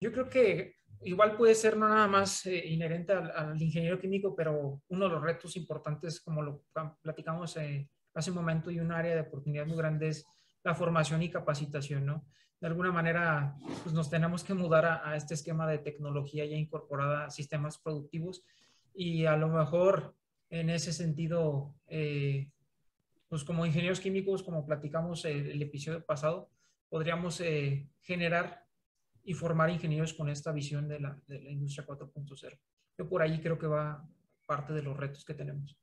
[0.00, 4.34] yo creo que igual puede ser no nada más eh, inherente al, al, ingeniero químico,
[4.34, 6.64] pero uno de los retos importantes, como lo
[7.02, 10.26] platicamos eh, hace un momento, y un área de oportunidad muy grande es
[10.64, 12.26] la formación y capacitación, ¿no?
[12.60, 17.24] De alguna manera, pues nos tenemos que mudar a, este esquema de tecnología ya incorporada
[17.24, 18.44] a sistemas productivos
[18.94, 20.14] y a lo mejor
[20.50, 22.50] en ese sentido, eh,
[23.28, 26.50] pues como ingenieros químicos, como platicamos el, el episodio pasado,
[26.90, 28.66] podríamos eh, generar
[29.22, 32.58] y formar ingenieros con esta visión de la, de la industria 4.0.
[32.98, 34.06] Yo por ahí creo que va
[34.44, 35.78] parte de los retos que tenemos.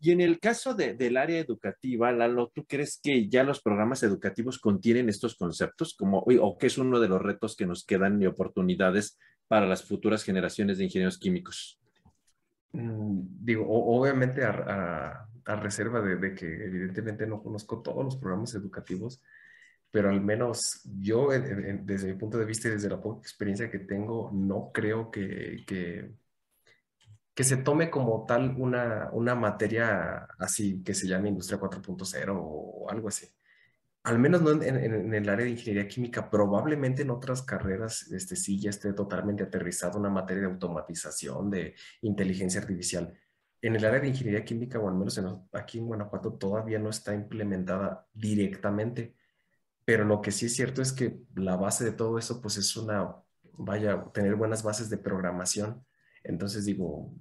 [0.00, 4.02] Y en el caso de, del área educativa, Lalo, ¿tú crees que ya los programas
[4.02, 5.94] educativos contienen estos conceptos?
[5.94, 9.18] Como, ¿O qué es uno de los retos que nos quedan y oportunidades
[9.48, 11.80] para las futuras generaciones de ingenieros químicos?
[12.72, 18.16] Mm, digo, obviamente a, a, a reserva de, de, que evidentemente no conozco todos los
[18.16, 19.22] programas educativos,
[19.90, 23.20] pero al menos yo, en, en, desde mi punto de vista y desde la poca
[23.20, 26.10] experiencia que tengo, no creo que, que,
[27.38, 32.90] que se tome como tal una, una, materia así que se llame Industria 4.0 o
[32.90, 33.28] algo así.
[34.02, 38.34] Al menos no en, en, el área de ingeniería química, probablemente en otras carreras este,
[38.34, 43.16] sí ya esté totalmente aterrizado una materia de automatización, de inteligencia artificial.
[43.62, 45.22] En el área de ingeniería química, o al menos
[45.52, 49.14] aquí en Guanajuato, todavía no está implementada directamente
[49.84, 52.76] pero lo que sí es cierto es que la base de todo eso, pues es
[52.76, 53.14] una,
[53.52, 55.86] vaya, tener buenas bases de programación.
[56.24, 57.12] Entonces digo,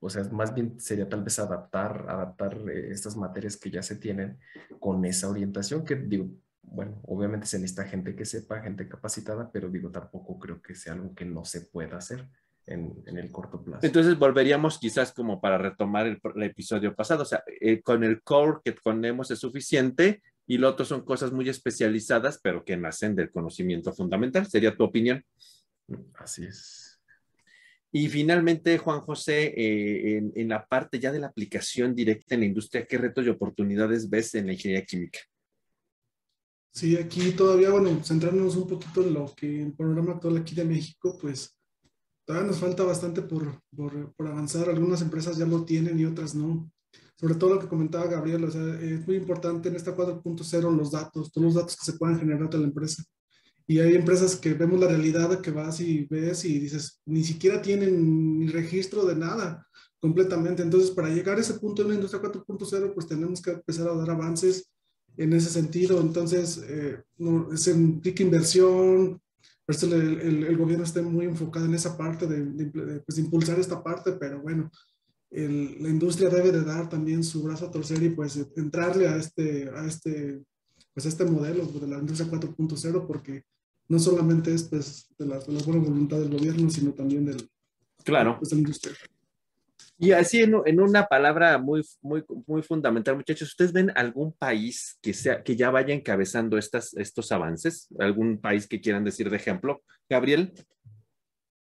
[0.00, 3.96] o sea, más bien sería tal vez adaptar, adaptar eh, estas materias que ya se
[3.96, 4.38] tienen
[4.80, 6.28] con esa orientación que digo,
[6.62, 10.94] bueno, obviamente se necesita gente que sepa, gente capacitada, pero digo, tampoco creo que sea
[10.94, 12.28] algo que no se pueda hacer.
[12.64, 13.84] En, en, el corto plazo.
[13.84, 18.22] Entonces volveríamos quizás como para retomar el, el episodio pasado, o sea, eh, con el
[18.22, 23.16] core que ponemos es suficiente y lo otro son cosas muy especializadas, pero que nacen
[23.16, 24.46] del conocimiento fundamental.
[24.46, 25.24] ¿Sería tu opinión?
[26.14, 26.91] Así es.
[27.92, 32.46] Y finalmente, Juan José, eh, en, la parte ya de la aplicación directa en la
[32.46, 35.20] industria, ¿qué retos y oportunidades ves en la ingeniería química?
[36.72, 40.64] Sí, aquí todavía, bueno, centrándonos un poquito en lo que el programa actual aquí de
[40.64, 41.54] México, pues
[42.24, 44.70] todavía nos falta bastante por, por, por avanzar.
[44.70, 46.72] Algunas empresas ya lo tienen y otras no
[47.22, 50.90] sobre todo lo que comentaba Gabriel, o sea, es muy importante en esta 4.0 los
[50.90, 53.04] datos, todos los datos que se puedan generar de la empresa.
[53.72, 57.62] Y hay empresas que vemos la realidad que vas y ves y dices, ni siquiera
[57.62, 59.66] tienen ni registro de nada
[59.98, 60.62] completamente.
[60.62, 63.94] Entonces, para llegar a ese punto en la industria 4.0, pues tenemos que empezar a
[63.94, 64.70] dar avances
[65.16, 66.02] en ese sentido.
[66.02, 69.18] Entonces, eh, no, se implica inversión,
[69.66, 73.58] el, el, el, gobierno esté muy enfocado en esa parte de, de, de pues, impulsar
[73.58, 74.70] esta parte, pero bueno,
[75.30, 79.16] el, la industria debe de dar también su brazo a torcer y pues entrarle a
[79.16, 80.42] este, a este,
[80.92, 83.44] pues a este modelo de la industria 4.0 porque
[83.92, 87.46] no solamente es pues de la, de la, buena voluntad del gobierno, sino también del,
[88.02, 88.38] claro.
[88.38, 88.96] pues, de la industria.
[89.98, 94.98] Y así en, en, una palabra muy, muy, muy fundamental, muchachos, ¿ustedes ven algún país
[95.02, 97.88] que, sea, que ya vaya encabezando estas, estos avances?
[97.98, 99.82] ¿Algún país que quieran decir de ejemplo?
[100.08, 100.54] Gabriel.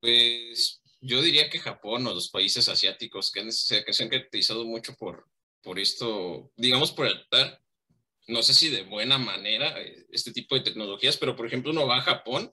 [0.00, 4.64] Pues yo diría que Japón o los países asiáticos que, han, que se han caracterizado
[4.64, 5.28] mucho por,
[5.60, 7.60] por esto, digamos, por adaptar,
[8.28, 11.86] no sé si de buena manera, eh, este tipo de tecnologías, pero por ejemplo uno
[11.86, 12.52] va a Japón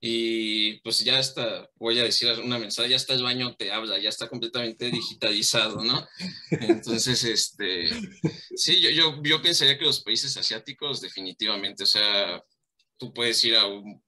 [0.00, 3.98] y pues ya está, voy a decir una mensaje, ya está el baño te habla,
[3.98, 6.06] ya está completamente digitalizado, ¿no?
[6.50, 7.88] Entonces, este,
[8.54, 12.42] sí, yo, yo, yo pensaría que los países asiáticos definitivamente, o sea,
[12.98, 14.02] tú puedes ir a un,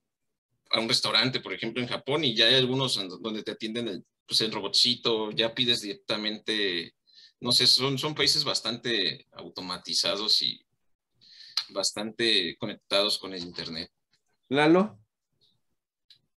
[0.69, 4.05] a un restaurante, por ejemplo, en Japón, y ya hay algunos donde te atienden el,
[4.27, 6.93] pues, el robotcito, ya pides directamente,
[7.39, 10.63] no sé, son, son países bastante automatizados y
[11.73, 13.89] bastante conectados con el Internet.
[14.49, 14.99] Lalo.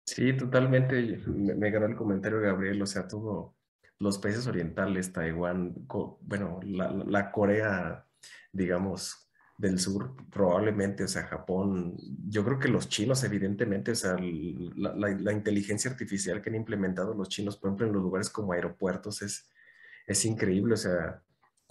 [0.05, 1.19] Sí, totalmente.
[1.27, 3.55] Me, ganó el comentario de Gabriel, o sea, todo
[3.99, 5.75] los países orientales, Taiwán,
[6.21, 8.07] bueno, la, la, Corea,
[8.51, 11.95] digamos, del sur, probablemente, o sea, Japón,
[12.27, 17.13] yo creo que los chinos, evidentemente, o sea, la, la, inteligencia artificial que han implementado
[17.13, 19.47] los chinos, por ejemplo, en los lugares como aeropuertos, es,
[20.07, 21.21] es increíble, o sea,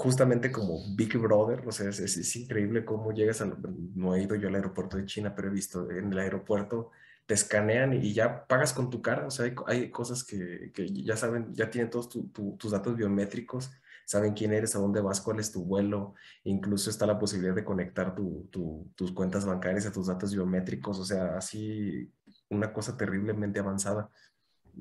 [0.01, 3.55] justamente como Big Brother, o sea, es, es, es increíble cómo llegas a,
[3.95, 6.91] no he ido yo al aeropuerto de China, pero he visto en el aeropuerto
[7.27, 9.27] te escanean y ya pagas con tu cara.
[9.27, 13.71] O sea, hay, hay cosas que, que, ya saben, ya tienen todos tus datos biométricos,
[14.07, 16.15] saben quién eres, a dónde vas, cuál es tu vuelo.
[16.45, 18.49] Incluso está la posibilidad de conectar tu,
[18.97, 20.99] tus cuentas bancarias a tus datos biométricos.
[20.99, 22.13] O sea, así
[22.49, 24.11] una cosa terriblemente avanzada.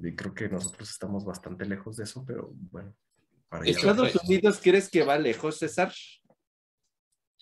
[0.01, 2.95] Y creo que nosotros estamos bastante lejos de eso, pero bueno.
[3.65, 5.91] ¿Estados Unidos crees que va lejos, César?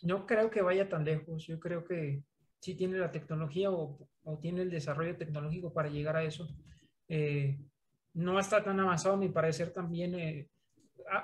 [0.04, 1.46] No creo que vaya tan lejos.
[1.46, 2.24] Yo creo que
[2.60, 6.48] sí tiene la tecnología o, o tiene el desarrollo tecnológico para llegar a eso.
[7.08, 7.60] Eh,
[8.14, 10.50] no está tan avanzado, a mi parecer, también, eh,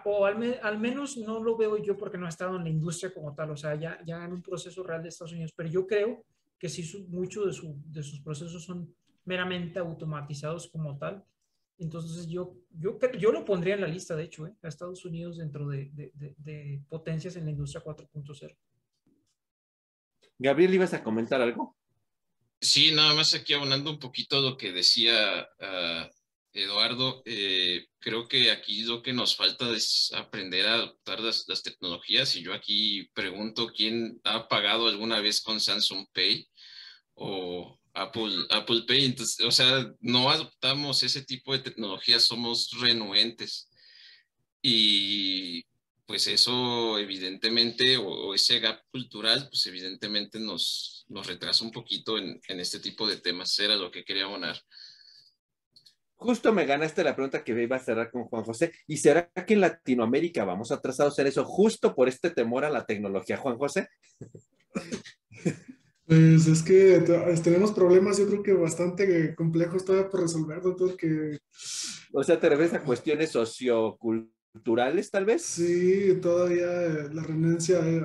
[0.06, 3.14] o al, al, menos no lo veo yo porque no ha estado en la industria
[3.14, 5.88] como tal, o sea, ya, ya en un proceso real de Estados Unidos, pero yo
[5.88, 6.24] creo
[6.60, 8.94] que sí, muchos de, su, de sus procesos son
[9.26, 11.24] meramente automatizados como tal.
[11.84, 14.56] Entonces yo, yo, yo lo pondría en la lista, de hecho, ¿eh?
[14.64, 18.58] a Estados Unidos dentro de, de, de, de potencias en la industria 4.0.
[20.40, 21.78] Gabriel, ¿ibas a comentar algo?
[22.60, 26.10] Sí, nada más aquí abonando un poquito lo que decía uh,
[26.54, 27.22] Eduardo.
[27.26, 32.36] Eh, creo que aquí lo que nos falta es aprender a adoptar las, las, tecnologías.
[32.36, 36.48] Y yo aquí pregunto quién ha pagado alguna vez con Samsung Pay
[37.16, 39.06] o Apple, Apple Pay.
[39.06, 43.70] Entonces, o sea, no adoptamos ese tipo de tecnologías, somos renuentes.
[44.62, 45.64] Y
[46.06, 52.40] pues eso evidentemente, o, ese gap cultural, pues evidentemente nos, nos retrasa un poquito en,
[52.48, 53.58] en, este tipo de temas.
[53.60, 54.58] Era lo que quería abonar.
[56.16, 58.72] Justo me ganaste la pregunta que iba a cerrar con Juan José.
[58.88, 62.70] ¿Y será que en Latinoamérica vamos atrasados a hacer eso justo por este temor a
[62.70, 63.90] la tecnología, Juan José?
[66.06, 67.04] Pues es que
[67.44, 71.38] tenemos problemas, yo creo que bastante complejos todavía por resolver, doctor, que...
[72.12, 75.42] O sea, te refieres a cuestiones socioculturales culturales, tal vez.
[75.44, 76.68] Sí, todavía
[77.12, 78.02] la renuncia, eh,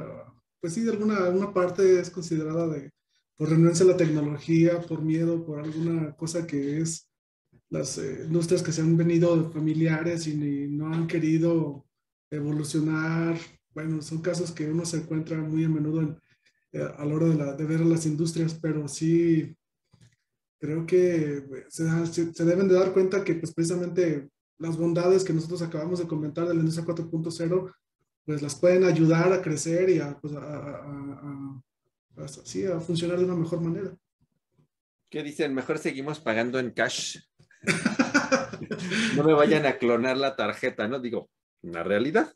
[0.61, 2.91] pues sí, de alguna, alguna parte es considerada de,
[3.37, 7.09] por renuncia a la tecnología, por miedo, por alguna cosa que es
[7.69, 10.35] las eh, industrias que se han venido familiares y
[10.69, 11.87] no han querido
[12.31, 13.39] evolucionar.
[13.75, 16.19] Bueno, son casos que uno se encuentra muy a menudo en, eh,
[16.73, 19.57] a la hora de, la, de, ver las industrias, pero sí
[20.59, 25.63] creo que se, se, deben de dar cuenta que pues precisamente las bondades que nosotros
[25.63, 27.73] acabamos de comentar de la industria 4.0,
[28.25, 31.63] pues las pueden ayudar a crecer y a, pues a, a,
[32.17, 33.97] a, sí, a funcionar de una mejor manera.
[35.11, 35.55] ¿Qué dicen?
[35.55, 37.19] Mejor seguimos pagando en cash.
[39.17, 41.01] no me vayan a clonar la tarjeta, ¿no?
[41.01, 41.31] Digo,
[41.63, 42.35] una realidad.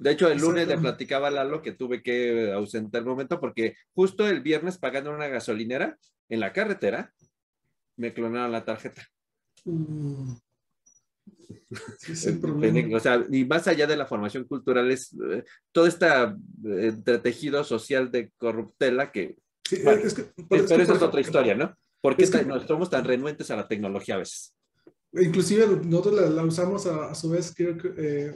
[0.00, 3.74] De hecho, el lunes le platicaba a Lalo que tuve que ausentar el momento porque
[3.92, 5.98] justo el viernes pagando una gasolinera
[6.30, 7.12] en la carretera,
[7.96, 9.06] me clonaron la tarjeta.
[9.66, 10.36] Mm.
[12.94, 16.06] o sea, y más allá de la formación cultural, es eh, todo este
[16.64, 19.36] entretejido social de corruptela que.
[20.48, 21.76] pero eso es otra historia, ¿no?
[22.00, 24.54] Porque es que, no somos tan renuentes a la tecnología a veces.
[25.12, 28.34] Inclusive nosotros la, usamos a, su vez, creo que, eh,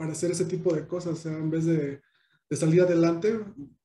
[0.00, 2.00] para hacer ese tipo de cosas, o sea, en vez de,
[2.48, 3.38] de salir adelante,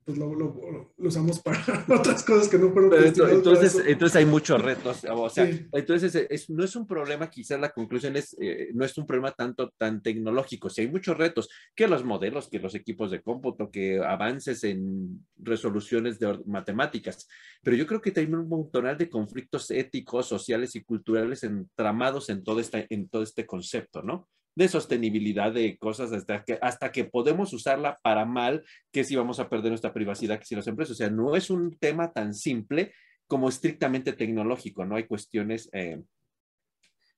[0.06, 0.56] pues lo, lo,
[0.98, 1.60] lo, usamos para
[1.90, 5.68] otras cosas que no fueron entonces, entonces hay muchos retos, o sea, sí.
[5.74, 9.34] entonces es, no es un problema, quizás la conclusión es, eh, no es un problema
[9.34, 13.70] tanto tan tecnológico, si hay muchos retos, que los modelos, que los equipos de cómputo,
[13.70, 17.28] que avances en resoluciones de matemáticas,
[17.62, 22.42] pero yo creo que hay un montonal de conflictos éticos, sociales y culturales entramados en
[22.42, 24.30] todo, este, en todo este concepto, ¿no?
[24.56, 29.40] De sostenibilidad de cosas hasta que, hasta que podemos usarla para mal, que si vamos
[29.40, 32.34] a perder nuestra privacidad, que si las empresas, o sea, no es un tema tan
[32.34, 32.94] simple
[33.28, 34.96] como estrictamente tecnológico, ¿no?
[34.96, 36.02] Hay cuestiones, eh,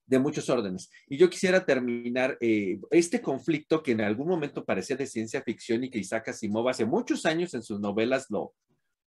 [0.07, 0.89] de muchos órdenes.
[1.07, 5.83] Y yo quisiera terminar eh, este conflicto que en algún momento parecía de ciencia ficción
[5.83, 8.55] y que Isaac Asimov hace muchos años en sus novelas lo,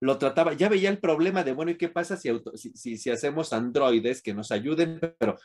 [0.01, 0.55] lo trataba.
[0.55, 2.31] Ya veía el problema de, bueno, ¿y qué pasa si,
[2.75, 5.37] si, si hacemos androides que nos ayuden, pero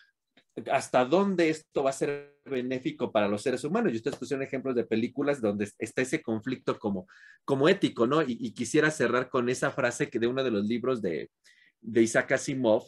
[0.72, 3.94] hasta dónde esto va a ser benéfico para los seres humanos.
[3.94, 7.08] Y ustedes pusieron ejemplos de películas donde está ese conflicto como,
[7.46, 8.22] como ético, ¿no?
[8.22, 11.32] Y, quisiera cerrar con esa frase que de uno de los libros de,
[11.82, 12.86] de Isaac Asimov,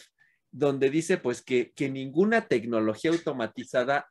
[0.52, 4.08] donde dice pues que, que ninguna tecnología automatizada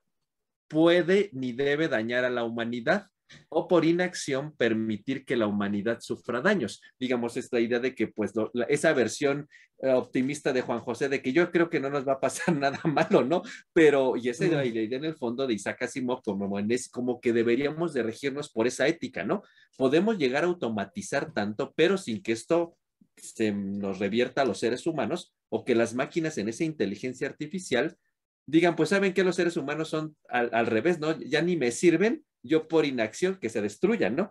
[0.69, 3.12] puede ni debe dañar a la humanidad
[3.49, 6.81] o por inacción permitir que la humanidad sufra daños.
[6.99, 8.33] Digamos, esta idea de que pues
[8.69, 9.49] esa versión
[9.83, 12.55] eh, optimista de Juan José de que yo creo que no nos va a pasar
[12.57, 13.43] nada malo, ¿no?
[13.73, 17.33] Pero, y esa la idea en el fondo de Isaac Asimov, como, es, como que
[17.33, 19.43] deberíamos de regirnos por esa ética, ¿no?
[19.77, 22.77] Podemos llegar a automatizar tanto, pero sin que esto
[23.17, 27.97] se nos revierta a los seres humanos o que las máquinas en esa inteligencia artificial
[28.53, 31.19] digan, pues saben que los seres humanos son al, al revés, ¿no?
[31.21, 34.31] Ya ni me sirven, yo por inacción que se destruyan, ¿no?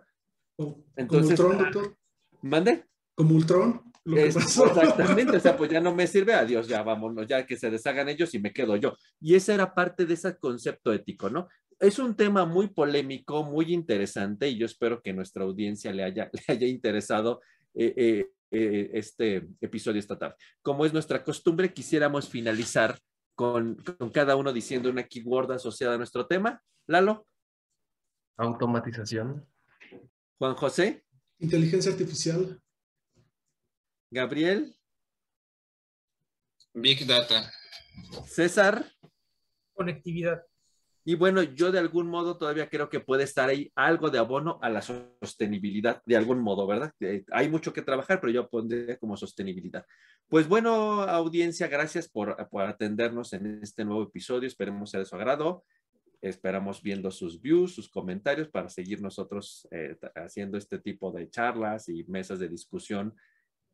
[0.95, 1.97] Entonces, como Ultron, doctor.
[2.43, 2.85] ¿Mande?
[3.15, 3.81] Como Ultron.
[4.03, 4.67] Lo que pasó.
[4.67, 8.09] Exactamente, o sea, pues ya no me sirve, adiós, ya vámonos, ya que se deshagan
[8.09, 8.95] ellos y me quedo yo.
[9.19, 11.47] Y esa era parte de ese concepto ético, ¿no?
[11.79, 16.29] Es un tema muy polémico, muy interesante y yo espero que nuestra audiencia le haya,
[16.47, 17.41] le haya interesado
[17.73, 20.35] eh, eh, eh, este episodio esta tarde.
[20.61, 22.99] Como es nuestra costumbre, quisiéramos finalizar
[23.41, 26.61] con, con cada uno diciendo una keyword asociada a nuestro tema.
[26.85, 27.25] Lalo.
[28.37, 29.47] Automatización.
[30.37, 31.03] Juan José.
[31.39, 32.61] Inteligencia artificial.
[34.11, 34.77] Gabriel.
[36.73, 37.51] Big Data.
[38.27, 38.85] César.
[39.73, 40.45] Conectividad.
[41.03, 44.59] Y bueno, yo de algún modo todavía creo que puede estar ahí algo de abono
[44.61, 46.93] a la sostenibilidad, de algún modo, ¿verdad?
[46.99, 49.83] Eh, hay mucho que trabajar, pero yo pondría como sostenibilidad.
[50.27, 54.47] Pues bueno, audiencia, gracias por, por atendernos en este nuevo episodio.
[54.47, 55.65] Esperemos sea de su agrado.
[56.21, 61.89] Esperamos viendo sus views, sus comentarios para seguir nosotros eh, haciendo este tipo de charlas
[61.89, 63.15] y mesas de discusión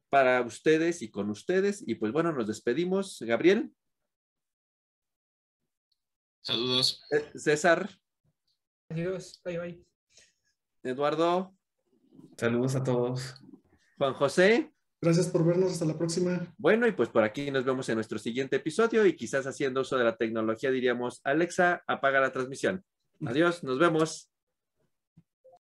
[0.09, 1.84] para ustedes y con ustedes.
[1.86, 3.21] Y pues bueno, nos despedimos.
[3.21, 3.73] Gabriel.
[6.47, 7.03] Saludos.
[7.11, 7.89] Eh, César.
[8.89, 9.41] Adiós.
[9.43, 9.85] Bye bye.
[10.81, 11.53] Eduardo.
[12.37, 13.35] Saludos a todos.
[13.97, 14.73] Juan José.
[15.01, 15.73] Gracias por vernos.
[15.73, 16.55] Hasta la próxima.
[16.57, 19.97] Bueno, y pues por aquí nos vemos en nuestro siguiente episodio y quizás haciendo uso
[19.97, 22.81] de la tecnología diríamos, Alexa, apaga la transmisión.
[23.25, 24.31] Adiós, nos vemos.